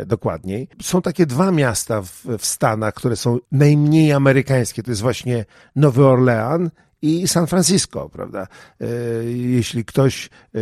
[0.07, 0.68] dokładniej.
[0.83, 4.83] Są takie dwa miasta w, w Stanach, które są najmniej amerykańskie.
[4.83, 5.45] To jest właśnie
[5.77, 6.71] Nowy Orlean
[7.03, 8.46] i San Francisco, prawda?
[8.80, 8.86] E,
[9.32, 10.59] jeśli ktoś e,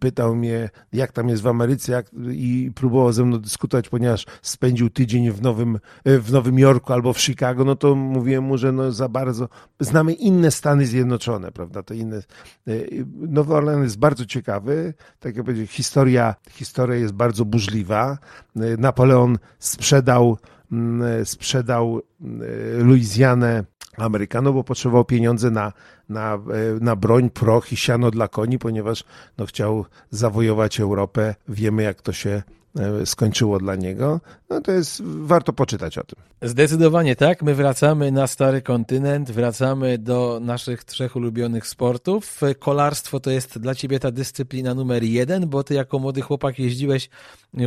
[0.00, 4.90] pytał mnie, jak tam jest w Ameryce jak, i próbował ze mną dyskutować, ponieważ spędził
[4.90, 8.72] tydzień w Nowym, e, w Nowym Jorku albo w Chicago, no to mówiłem mu, że
[8.72, 9.48] no za bardzo
[9.80, 11.82] znamy inne Stany Zjednoczone, prawda?
[11.82, 12.22] To inne.
[13.16, 18.18] Nowy Orleans jest bardzo ciekawy, tak jak powiedzieć, historia, historia jest bardzo burzliwa.
[18.78, 20.38] Napoleon sprzedał
[21.24, 22.00] sprzedał
[22.78, 23.64] Luizjanę
[23.98, 25.72] Amerykanom, bo potrzebował pieniądze na,
[26.08, 26.38] na, e,
[26.80, 29.04] na broń, proch i siano dla koni, ponieważ
[29.38, 31.34] no, chciał zawojować Europę.
[31.48, 32.42] Wiemy, jak to się
[33.04, 34.20] skończyło dla niego,
[34.50, 36.18] no to jest, warto poczytać o tym.
[36.42, 37.42] Zdecydowanie tak.
[37.42, 42.40] My wracamy na stary kontynent, wracamy do naszych trzech ulubionych sportów.
[42.58, 47.08] Kolarstwo to jest dla ciebie ta dyscyplina numer jeden, bo ty jako młody chłopak jeździłeś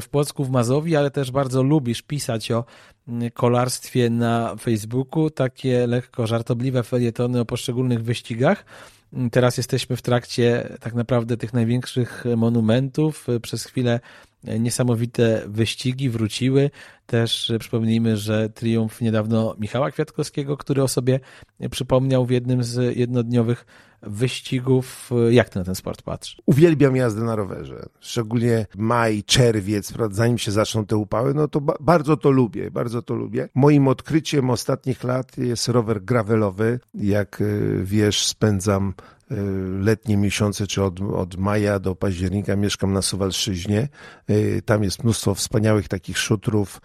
[0.02, 2.66] w Płocku, w Mazowi, ale też bardzo lubisz pisać o
[3.34, 8.66] kolarstwie na Facebooku, takie lekko żartobliwe felietony o poszczególnych wyścigach.
[9.32, 13.28] Teraz jesteśmy w trakcie tak naprawdę tych największych monumentów.
[13.42, 14.00] Przez chwilę
[14.44, 16.72] niesamowite wyścigi wróciły.
[17.06, 21.20] Też przypomnijmy, że triumf niedawno Michała Kwiatkowskiego, który o sobie
[21.72, 23.66] przypomniał w jednym z jednodniowych
[24.02, 25.10] wyścigów.
[25.30, 26.42] Jak ty na ten sport patrzysz?
[26.46, 27.86] Uwielbiam jazdę na rowerze.
[28.00, 33.02] Szczególnie maj, czerwiec, zanim się zaczną te upały, no to ba bardzo to lubię, bardzo
[33.02, 33.50] to lubię.
[33.56, 36.80] Moim odkryciem ostatnich lat jest rower gravelowy.
[36.94, 38.94] Jak y, wiesz, spędzam
[39.80, 43.90] letnie miesiące, czy od, od maja do października mieszkam na Suwalszyźnie.
[44.30, 46.82] Y, tam jest mnóstwo wspaniałych takich szutrów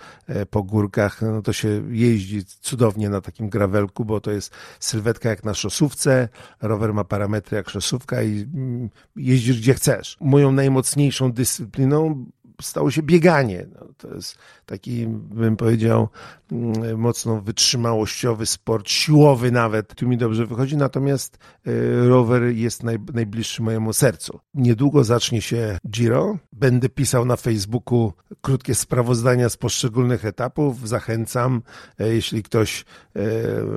[0.51, 1.23] po górkach.
[1.23, 6.29] No to się jeździ cudownie na takim gravelku, bo to jest sylwetka jak na szosówce.
[6.63, 10.17] Rower ma parametry jak szosówka i mm, jeździsz gdzie chcesz.
[10.21, 12.27] Moją najmocniejszą dyscypliną
[12.63, 13.67] stało się bieganie.
[13.75, 16.09] No, to jest taki, bym powiedział,
[16.53, 19.95] mm, mocno wytrzymałościowy sport, siłowy nawet.
[19.95, 24.41] Tu mi dobrze wychodzi, natomiast e, rower jest naj, najbliższy mojemu sercu.
[24.55, 26.39] Niedługo zacznie się Giro.
[26.53, 30.89] Będę pisał na Facebooku krótkie sprawozdania z poszczególnych etapów.
[30.89, 31.62] Zachęcam,
[31.99, 32.85] e, jeśli ktoś
[33.17, 33.21] e,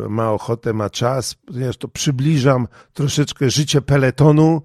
[0.10, 4.62] ma ochotę, ma czas, ponieważ to przybliżam troszeczkę życie peletonu,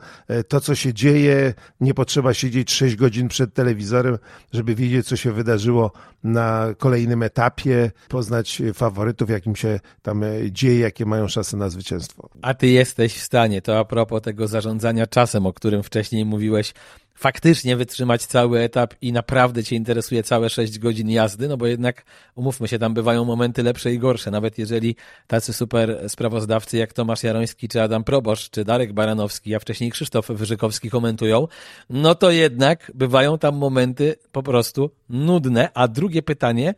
[0.48, 1.54] to co się dzieje.
[1.80, 4.18] Nie potrzeba siedzieć 6 godzin przed telewizorem,
[4.52, 5.92] żeby wiedzieć, co się wydarzyło
[6.24, 12.28] na kolejnym etapie, poznać faworytów, jakim się tam dzieje, jakie mają szanse na zwycięstwo.
[12.42, 16.74] A ty jesteś w stanie, to a propos tego zarządzania czasem, o którym wcześniej mówiłeś,
[17.22, 22.04] faktycznie wytrzymać cały etap i naprawdę cię interesuje całe 6 godzin jazdy, no bo jednak,
[22.34, 24.96] umówmy się, tam bywają momenty lepsze i gorsze, nawet jeżeli
[25.26, 30.26] tacy super sprawozdawcy jak Tomasz Jaroński, czy Adam Probosz, czy Darek Baranowski, a wcześniej Krzysztof
[30.26, 31.48] Wyżykowski komentują,
[31.90, 35.68] no to jednak bywają tam momenty po prostu nudne.
[35.74, 36.74] A drugie pytanie,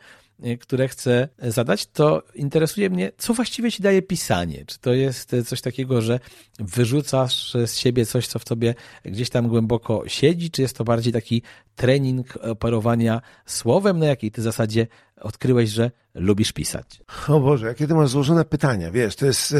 [0.60, 4.64] które chcę zadać, to interesuje mnie, co właściwie ci daje pisanie.
[4.66, 6.20] Czy to jest coś takiego, że
[6.58, 8.74] wyrzucasz z siebie coś, co w tobie
[9.04, 11.42] gdzieś tam głęboko siedzi, czy jest to bardziej taki
[11.76, 14.86] trening operowania słowem, na jakiej ty zasadzie
[15.20, 17.02] odkryłeś, że lubisz pisać?
[17.28, 19.54] O Boże, jakie ty masz złożone pytania, wiesz, to jest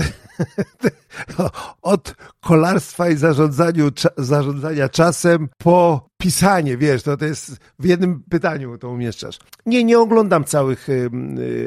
[1.82, 8.78] od kolarstwa i zarządzaniu, zarządzania czasem po pisanie, wiesz, to, to jest w jednym pytaniu
[8.78, 9.38] to umieszczasz.
[9.66, 11.10] Nie, nie oglądam całych y,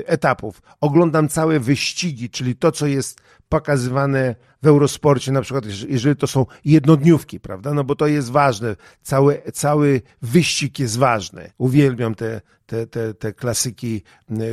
[0.05, 6.27] etapów, oglądam całe wyścigi, czyli to, co jest pokazywane w Eurosporcie, na przykład, jeżeli to
[6.27, 7.73] są jednodniówki, prawda?
[7.73, 8.75] No bo to jest ważne.
[9.01, 11.51] Cały, cały wyścig jest ważny.
[11.57, 14.03] Uwielbiam te, te, te, te klasyki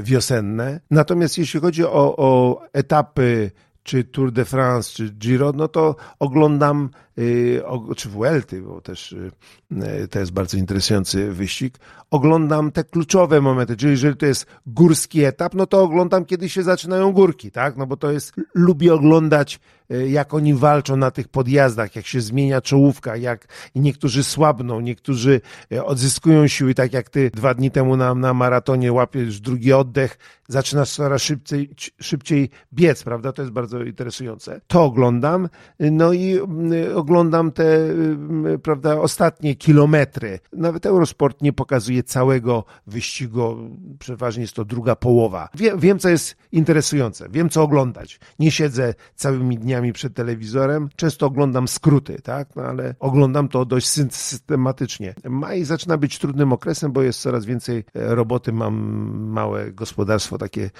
[0.03, 0.81] wiosenne.
[0.91, 3.51] Natomiast jeśli chodzi o, o etapy
[3.85, 7.63] czy Tour de France, czy Giro, no to oglądam, y,
[7.97, 9.31] czy Vuelty, bo też y,
[9.73, 11.79] y, to jest bardzo interesujący wyścig,
[12.11, 16.63] oglądam te kluczowe momenty, czyli jeżeli to jest górski etap, no to oglądam, kiedy się
[16.63, 21.97] zaczynają górki, tak, no bo to jest, lubię oglądać jak oni walczą na tych podjazdach,
[21.97, 25.41] jak się zmienia czołówka, jak niektórzy słabną, niektórzy
[25.73, 30.19] e, odzyskują siły, tak jak ty dwa dni temu na, na maratonie łapiesz drugi oddech,
[30.49, 31.71] zaczynasz coraz szybciej,
[32.01, 33.33] szybciej biec, prawda?
[33.33, 34.61] To jest bardzo interesujące.
[34.67, 35.49] To oglądam,
[35.81, 36.39] no i
[36.95, 37.79] oglądam te,
[38.63, 40.39] prawda, ostatnie kilometry.
[40.53, 43.57] Nawet Eurosport nie pokazuje całego wyścigu,
[43.99, 45.49] przeważnie jest to druga połowa.
[45.55, 48.21] Wiem, wiem co jest interesujące, wiem co oglądać.
[48.39, 50.89] Nie siedzę całymi dniami dniami przed telewizorem.
[50.97, 52.57] Często oglądam skróty, tak?
[52.57, 55.15] No ale oglądam to dość systematycznie.
[55.25, 58.53] Maj zaczyna być trudnym okresem, bo jest coraz więcej e, roboty.
[58.53, 58.75] Mam
[59.29, 60.71] małe gospodarstwo takie e,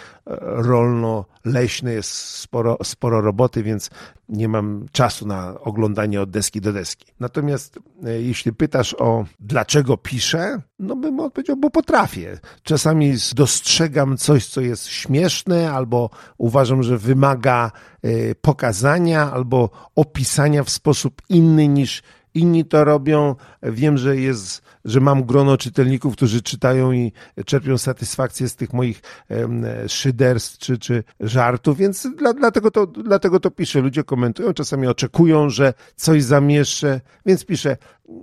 [0.41, 3.91] rolno-leśne, jest sporo, sporo roboty, więc
[4.29, 7.07] nie mam czasu na oglądanie od deski do deski.
[7.21, 12.39] Natomiast e, jeśli pytasz o dlaczego piszę, no bym odpowiedział, bo potrafię.
[12.63, 17.73] Czasami dostrzegam coś, co jest śmieszne, albo uważam, że wymaga
[18.41, 22.03] pokazania, albo opisania w sposób inny niż
[22.35, 23.35] inni to robią.
[23.63, 27.13] Wiem, że jest, że mam grono czytelników, którzy czytają i
[27.47, 29.03] czerpią satysfakcję z tych moich
[29.89, 33.81] szyderstw czy, czy żartów, więc dla, dlatego, to, dlatego to piszę.
[33.81, 37.77] Ludzie komentują, czasami oczekują, że coś zamieszczę, więc piszę.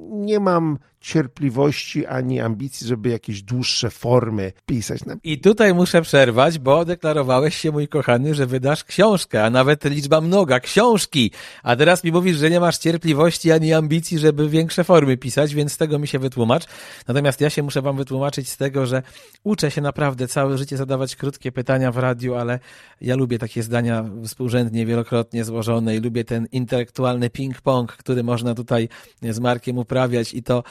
[0.09, 4.99] Nie mam cierpliwości ani ambicji, żeby jakieś dłuższe formy pisać.
[5.23, 10.21] I tutaj muszę przerwać, bo deklarowałeś się, mój kochany, że wydasz książkę, a nawet liczba
[10.21, 11.32] mnoga, książki.
[11.63, 15.73] A teraz mi mówisz, że nie masz cierpliwości ani ambicji, żeby większe formy pisać, więc
[15.73, 16.65] z tego mi się wytłumacz.
[17.07, 19.03] Natomiast ja się muszę wam wytłumaczyć z tego, że
[19.43, 22.59] uczę się naprawdę całe życie zadawać krótkie pytania w radiu, ale
[23.01, 28.89] ja lubię takie zdania współrzędnie, wielokrotnie złożone i lubię ten intelektualny ping-pong, który można tutaj
[29.21, 30.63] z Markiem uprawiać i to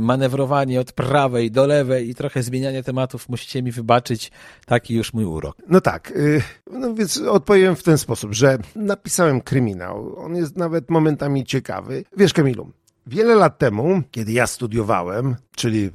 [0.00, 4.30] manewrowanie od prawej do lewej i trochę zmienianie tematów, musicie mi wybaczyć,
[4.66, 5.56] taki już mój urok.
[5.68, 10.90] No tak, y, no więc odpowiem w ten sposób, że napisałem kryminał, on jest nawet
[10.90, 12.04] momentami ciekawy.
[12.16, 12.70] Wiesz Kamilu,
[13.06, 15.90] wiele lat temu, kiedy ja studiowałem, czyli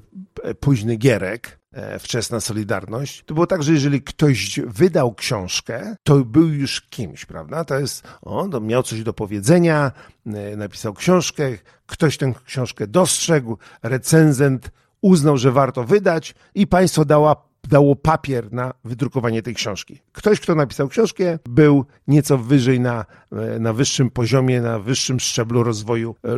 [0.60, 1.60] późny Gierek,
[2.00, 7.66] wczesna Solidarność, to było tak, że jeżeli ktoś wydał książkę, to był już kimś, prawda?
[7.66, 9.92] To jest, o, to miał coś do powiedzenia,
[10.26, 11.44] e, napisał książkę,
[11.86, 14.72] ktoś tę książkę dostrzegł, recenzent
[15.02, 17.36] uznał, że warto wydać i państwo dała
[17.68, 20.02] dało papier na wydrukowanie tej książki.
[20.12, 25.64] Ktoś, kto napisał książkę, był nieco wyżej na, e, na wyższym poziomie, na wyższym szczeblu
[25.64, 26.38] rozwoju e, e,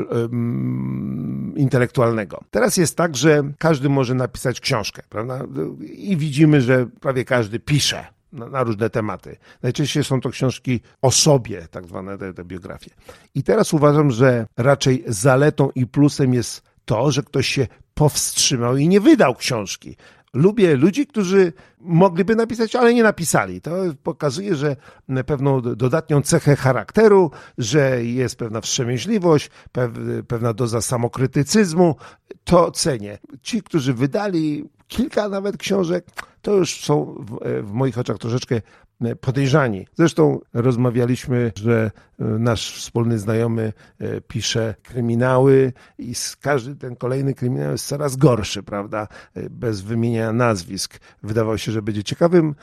[1.55, 2.43] intelektualnego.
[2.51, 5.39] Teraz jest tak, że każdy może napisać książkę, prawda?
[5.81, 8.05] I widzimy, że prawie każdy pisze.
[8.31, 9.37] Na, na, różne tematy.
[9.63, 12.91] Najczęściej są to książki o sobie, tak zwane te, te biografie.
[13.35, 18.87] I teraz uważam, że raczej zaletą i plusem jest to, że ktoś się powstrzymał i
[18.87, 19.95] nie wydał książki
[20.37, 23.61] lubię ludzi, którzy mogliby napisać, ale nie napisali.
[23.61, 23.71] To
[24.03, 24.75] pokazuje, że
[25.25, 29.49] pewną dodatnią cechę charakteru, że jest pewna wstrzemięźliwość,
[30.27, 31.95] pewna doza samokrytycyzmu.
[32.43, 33.17] To cenię.
[33.41, 36.05] Ci, którzy wydali kilka nawet książek,
[36.41, 38.61] to już są w, w moich oczach troszeczkę
[39.21, 39.87] podejrzani.
[39.95, 47.71] Zresztą rozmawialiśmy, że e, nasz wspólny znajomy e, pisze kryminały i każdy ten kolejny kryminał
[47.71, 49.07] jest coraz gorszy, prawda?
[49.35, 50.99] E, bez wymieniania nazwisk.
[51.23, 52.55] Wydawał się, że będzie ciekawym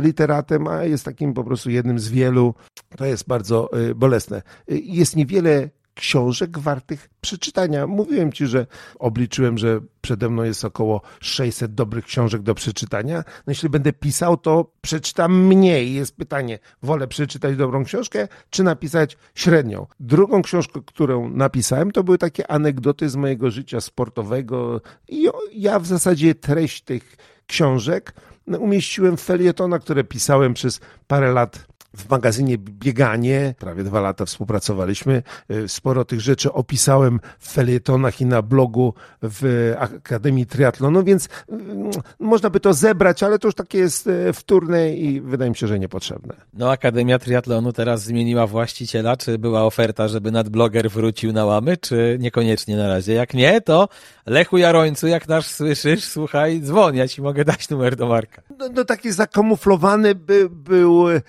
[0.00, 2.54] literatem, a jest takim po prostu jednym z wielu.
[2.96, 4.42] To jest bardzo bolesne.
[4.68, 7.86] Jest niewiele książek wartych przeczytania.
[7.86, 8.66] Mówiłem ci, że
[8.98, 13.16] obliczyłem, że przede mną jest około 600 dobrych książek do przeczytania.
[13.16, 15.94] No jeśli będę pisał, to przeczytam mniej.
[15.94, 19.86] Jest pytanie, wolę przeczytać dobrą książkę, czy napisać średnią.
[20.00, 25.86] Drugą książkę, którą napisałem, to były takie anegdoty z mojego życia sportowego i ja w
[25.86, 27.16] zasadzie treść tych
[27.46, 28.12] książek
[28.46, 35.22] umieściłem w felietona, które pisałem przez parę lat w magazynie Bieganie, prawie dwa lata współpracowaliśmy.
[35.48, 41.90] E, sporo tych rzeczy opisałem w felietonach i na blogu w Akademii Triatlonu, więc mm,
[42.18, 45.66] można by to zebrać, ale to już takie jest e, wtórne i wydaje mi się,
[45.66, 46.34] że niepotrzebne.
[46.54, 49.16] No Akademia Triatlonu teraz zmieniła właściciela.
[49.16, 53.12] Czy była oferta, żeby nadbloger wrócił na łamy, czy niekoniecznie na razie?
[53.12, 53.88] Jak nie, to
[54.26, 58.42] Lechu Jarońcu, jak nas słyszysz, słuchaj, dzwoń, ja ci mogę dać numer do Marka.
[58.58, 61.22] No, no taki zakamuflowany by, był y,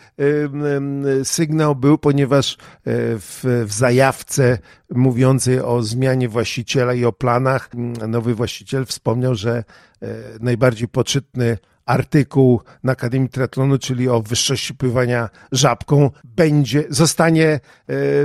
[1.23, 2.57] sygnał był, ponieważ e,
[3.17, 4.57] w, w zajawce
[4.89, 7.69] mówiącej o zmianie właściciela i o planach,
[8.07, 9.63] nowy właściciel wspomniał, że
[10.01, 10.07] e,
[10.39, 17.59] najbardziej poczytny artykuł na Akademii Triatlonu, czyli o wyższości pływania żabką, będzie, zostanie e,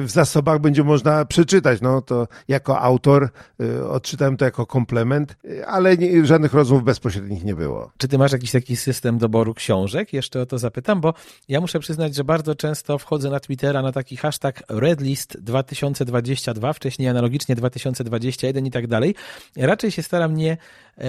[0.01, 1.81] w zasobach, będzie można przeczytać.
[1.81, 3.29] No to jako autor
[3.61, 7.93] e, odczytałem to jako komplement, e, ale nie, żadnych rozmów bezpośrednich nie było.
[7.99, 10.13] Czy ty masz jakiś taki system doboru książek?
[10.13, 11.15] Jeszcze o to zapytam, bo
[11.49, 17.09] ja muszę przyznać, że bardzo często wchodzę na Twittera na taki hashtag Redlist 2022, wcześniej
[17.09, 19.15] analogicznie 2021 i tak dalej.
[19.57, 20.57] Raczej się staram nie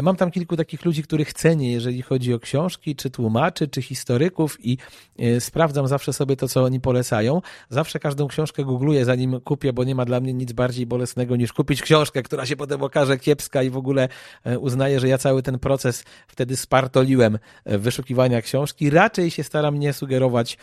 [0.03, 4.57] mam tam kilku takich ludzi, których cenię, jeżeli chodzi o książki, czy tłumaczy, czy historyków
[4.65, 4.77] i
[5.19, 7.41] e, sprawdzam zawsze sobie to, co oni polecają.
[7.69, 11.53] Zawsze każdą książkę googluję, zanim kupię, bo nie ma dla mnie nic bardziej bolesnego niż
[11.53, 14.09] kupić książkę, która się potem okaże kiepska i w ogóle
[14.43, 18.89] e, uznaję, że ja cały ten proces wtedy spartoliłem wyszukiwania książki.
[18.89, 20.57] Raczej się staram nie sugerować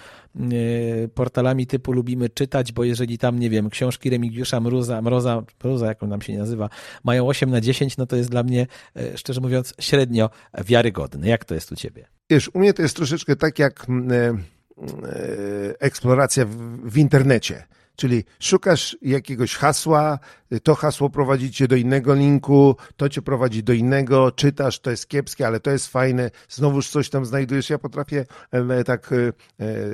[1.15, 6.03] portalami typu lubimy czytać, bo jeżeli tam, nie wiem, książki Remigiusza Mroza, Mroza, Mroza jak
[6.03, 6.69] on tam się nazywa,
[7.05, 8.67] mają 8 na 10, no to jest dla mnie
[9.17, 10.31] szczerze mówiąc, średnio
[10.65, 11.29] wiarygodny.
[11.29, 12.07] Jak to jest u ciebie?
[12.31, 16.57] Wiesz, u mnie to jest troszeczkę tak jak mm, e, e, eksploracja w,
[16.91, 17.67] w internecie.
[17.97, 20.19] Czyli szukasz jakiegoś hasła,
[20.63, 25.09] to hasło prowadzi cię do innego linku, to cię prowadzi do innego, czytasz, to jest
[25.09, 27.71] kiepskie, ale to jest fajne, znowuż coś tam znajdujesz.
[27.71, 29.33] Ja potrafię e, tak e,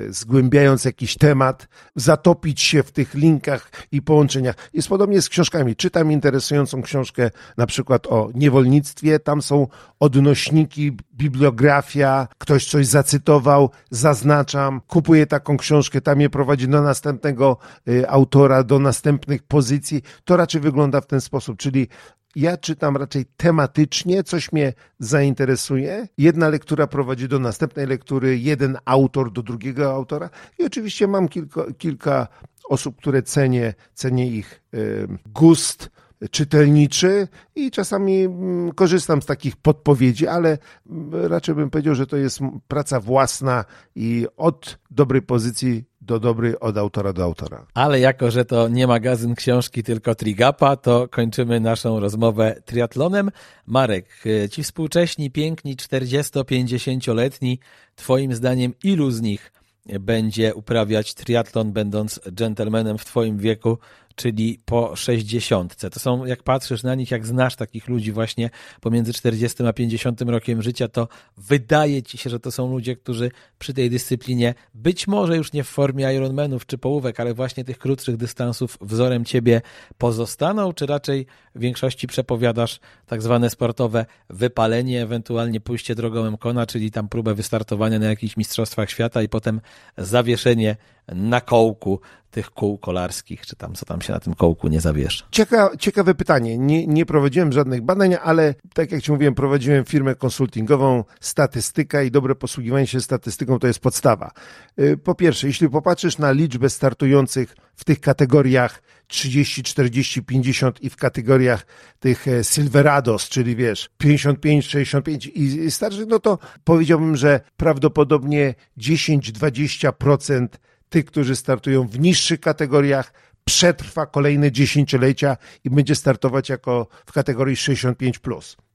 [0.09, 4.55] zgłębiając jakiś temat, zatopić się w tych linkach i połączeniach.
[4.73, 5.75] Jest podobnie z książkami.
[5.75, 9.67] Czytam interesującą książkę na przykład o niewolnictwie, tam są
[9.99, 17.57] odnośniki, bibliografia, ktoś coś zacytował, zaznaczam, kupuję taką książkę, tam je prowadzi do następnego
[17.87, 20.01] y, autora, do następnych pozycji.
[20.25, 21.87] To raczej wygląda w ten sposób, czyli
[22.35, 26.07] ja czytam raczej tematycznie, coś mnie zainteresuje.
[26.17, 30.29] Jedna lektura prowadzi do następnej lektury, jeden autor do drugiego autora
[30.59, 32.27] i oczywiście mam kilka, kilka
[32.69, 35.89] osób, które cenię, cenię ich y, gust,
[36.31, 40.57] czytelniczy i czasami mm, korzystam z takich podpowiedzi, ale
[40.89, 46.59] mm, raczej bym powiedział, że to jest praca własna i od dobrej pozycji do dobrej,
[46.59, 47.65] od autora do autora.
[47.73, 53.31] Ale jako, że to nie magazyn książki, tylko Trigapa, to kończymy naszą rozmowę triatlonem.
[53.67, 57.59] Marek, ci współcześni, piękni 40-50-letni,
[57.95, 59.51] twoim zdaniem ilu z nich
[59.99, 63.77] będzie uprawiać triatlon, będąc gentlemanem w twoim wieku,
[64.21, 65.75] czyli po 60.
[65.93, 68.49] To są, jak patrzysz na nich, jak znasz takich ludzi właśnie
[68.81, 71.07] pomiędzy 40 a 50 rokiem życia, to
[71.37, 75.63] wydaje ci się, że to są ludzie, którzy przy tej dyscyplinie, być może już nie
[75.63, 79.61] w formie Ironmanów czy połówek, ale właśnie tych krótszych dystansów wzorem ciebie
[79.97, 86.91] pozostaną, czy raczej w większości przepowiadasz tak zwane sportowe wypalenie, ewentualnie pójście drogą Mkona, czyli
[86.91, 89.61] tam próbę wystartowania na jakichś mistrzostwach świata i potem
[89.97, 90.75] zawieszenie
[91.07, 91.99] na kołku
[92.31, 95.25] tych kół kolarskich, czy tam co tam się na tym kołku nie zawiesza?
[95.31, 96.57] Cieka, ciekawe pytanie.
[96.57, 102.11] Nie, nie prowadziłem żadnych badań, ale tak jak Ci mówiłem, prowadziłem firmę konsultingową, statystyka i
[102.11, 104.31] dobre posługiwanie się statystyką to jest podstawa.
[104.79, 110.89] Y, po pierwsze, jeśli popatrzysz na liczbę startujących w tych kategoriach 30, 40, 50 i
[110.89, 111.65] w kategoriach
[111.99, 120.47] tych e, Silverados, czyli wiesz, 55, 65 i starszych, no to powiedziałbym, że prawdopodobnie 10-20%
[120.91, 123.13] tych, którzy startują w niższych kategoriach,
[123.45, 128.19] przetrwa kolejne dziesięciolecia i będzie startować jako w kategorii 65.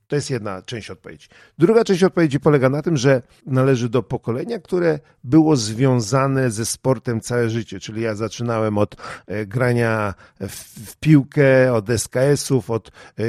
[0.09, 1.29] To jest jedna część odpowiedzi.
[1.59, 7.21] Druga część odpowiedzi polega na tym, że należy do pokolenia, które było związane ze sportem
[7.21, 7.81] całe życie.
[7.81, 8.97] Czyli ja zaczynałem od
[9.27, 13.23] e, grania w, piłkę, od SKS-ów, od e,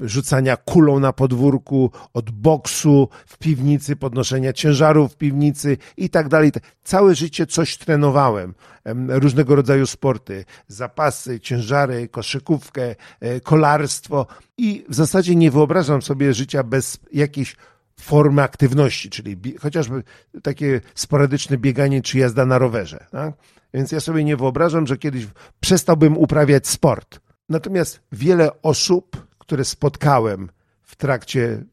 [0.00, 6.52] rzucania kulą na podwórku, od boksu w piwnicy, podnoszenia ciężarów w piwnicy i tak dalej.
[6.84, 8.54] Całe życie coś trenowałem.
[9.08, 14.26] Różnego rodzaju sporty, zapasy, ciężary, koszykówkę, e, kolarstwo
[14.58, 17.56] i w zasadzie nie wyobrażam sobie życia bez jakiejś
[18.00, 20.02] formy aktywności, czyli chociażby
[20.42, 23.06] takie sporadyczne bieganie czy jazda na rowerze.
[23.10, 23.34] Tak?
[23.74, 25.26] Więc ja sobie nie wyobrażam, że kiedyś
[25.60, 27.20] przestałbym uprawiać sport.
[27.48, 30.48] Natomiast wiele osób, które spotkałem
[30.82, 31.64] w trakcie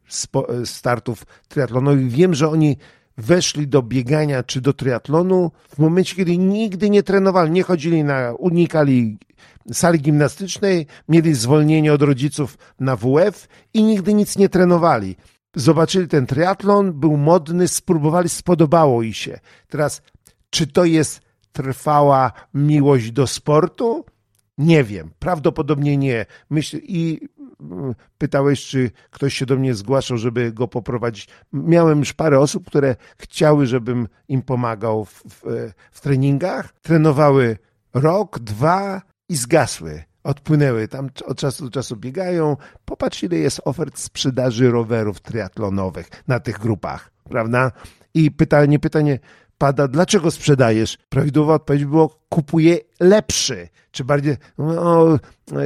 [0.65, 2.77] startów triatlonowych, wiem, że oni
[3.17, 8.33] weszli do biegania czy do triatlonu w momencie, kiedy nigdy nie trenowali, nie chodzili na,
[8.33, 9.17] unikali
[9.73, 15.15] sali gimnastycznej, mieli zwolnienie od rodziców na WF i nigdy nic nie trenowali.
[15.55, 19.39] Zobaczyli ten triatlon, był modny, spróbowali, spodobało im się.
[19.67, 20.01] Teraz,
[20.49, 21.21] czy to jest
[21.51, 24.05] trwała miłość do sportu?
[24.57, 26.25] Nie wiem, prawdopodobnie nie.
[26.49, 27.19] Myśl, I
[28.17, 31.27] pytałeś, czy ktoś się do mnie zgłaszał, żeby go poprowadzić.
[31.53, 36.73] Miałem już parę osób, które chciały, żebym im pomagał w, w, w treningach.
[36.81, 37.57] Trenowały
[37.93, 40.03] rok, dwa i zgasły.
[40.23, 42.57] Odpłynęły tam od czasu do czasu biegają.
[42.85, 47.71] Popatrz, ile jest ofert sprzedaży rowerów triatlonowych na tych grupach, prawda?
[48.13, 49.19] I pytanie, pytanie,
[49.57, 50.97] pada, dlaczego sprzedajesz?
[51.09, 53.69] Prawidłowa odpowiedź było, kupuję lepszy.
[53.91, 55.19] Czy bardziej, no,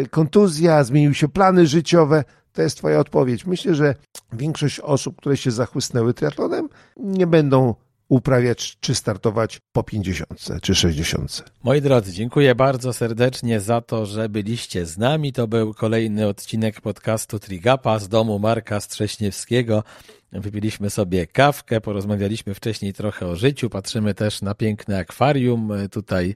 [0.10, 2.24] kontuzja, zmieniły się plany życiowe.
[2.54, 3.46] To jest twoja odpowiedź.
[3.46, 3.96] Myślę, że
[4.34, 7.76] większość osób, które się zachłysnęły triatlonem, nie będą
[8.10, 11.52] uprawiać czy startować po 50 czy 60.
[11.64, 15.34] Moi drodzy, dziękuję bardzo serdecznie za to, że byliście z nami.
[15.34, 19.84] To był kolejny odcinek podcastu Trigapa z domu Marka Strześniewskiego.
[20.32, 25.72] Wypiliśmy sobie kawkę, porozmawialiśmy wcześniej trochę o życiu, patrzymy też na piękne akwarium.
[25.92, 26.36] Tutaj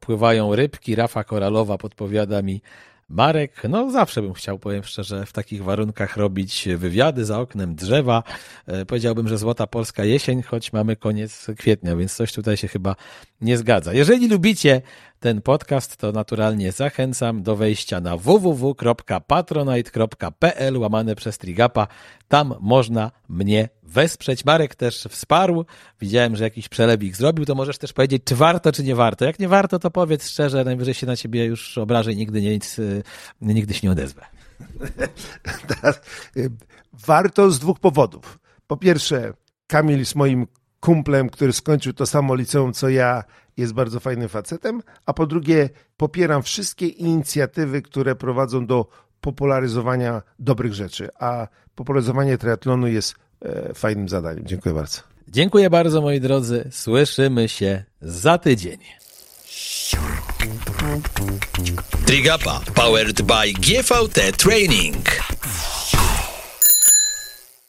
[0.00, 0.94] pływają rybki.
[0.94, 2.60] Rafa Koralowa podpowiada mi
[3.08, 8.22] Marek, no zawsze bym chciał, powiem szczerze, w takich warunkach robić wywiady za oknem drzewa.
[8.66, 12.96] E, powiedziałbym, że złota polska jesień, choć mamy koniec kwietnia, więc coś tutaj się chyba
[13.40, 13.92] nie zgadza.
[13.92, 14.82] Jeżeli lubicie
[15.20, 21.86] ten podcast, to naturalnie zachęcam do wejścia na www.patronite.pl łamane przez Trigapa.
[22.28, 24.44] Tam można mnie wesprzeć.
[24.44, 25.64] Marek też wsparł.
[26.00, 27.44] Widziałem, że jakiś przelewik zrobił.
[27.44, 29.24] To możesz też powiedzieć, czy warto, czy nie warto.
[29.24, 32.78] Jak nie warto, to powiedz szczerze, najwyżej się na ciebie już obrażę i nigdy, nic,
[32.78, 33.02] y,
[33.40, 34.26] nigdy się nie odezwę.
[36.36, 36.50] Y,
[37.06, 38.38] warto z dwóch powodów.
[38.66, 39.32] Po pierwsze,
[39.66, 40.46] Kamil jest moim
[40.80, 43.24] kumplem, który skończył to samo liceum co ja,
[43.56, 48.86] jest bardzo fajnym facetem, a po drugie popieram wszystkie inicjatywy, które prowadzą do
[49.20, 53.14] popularyzowania dobrych rzeczy, a popularyzowanie triatlonu jest
[53.74, 54.46] fajnym zadaniem.
[54.46, 55.00] Dziękuję bardzo.
[55.28, 56.68] Dziękuję bardzo moi drodzy.
[56.72, 58.78] Słyszymy się za tydzień.
[62.06, 65.04] Trigapa powered by GVT Training.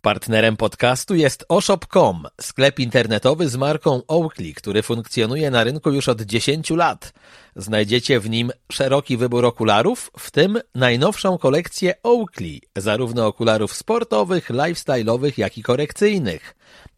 [0.01, 6.21] Partnerem podcastu jest oshop.com, sklep internetowy z marką Oakley, który funkcjonuje na rynku już od
[6.21, 7.13] 10 lat.
[7.57, 15.31] Znajdziecie w nim szeroki wybór okularów, w tym najnowszą kolekcję Oakley, zarówno okularów sportowych, lifestyle'owych,
[15.37, 16.55] jak i korekcyjnych.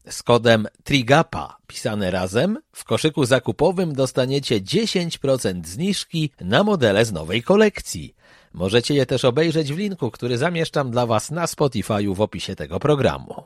[0.10, 7.44] Z kodem TRIGAPA, pisane razem, w koszyku zakupowym dostaniecie 10% zniżki na modele z nowej
[7.44, 8.16] kolekcji.
[8.54, 12.80] Możecie je też obejrzeć w linku, który zamieszczam dla Was na Spotify'u w opisie tego
[12.80, 13.44] programu.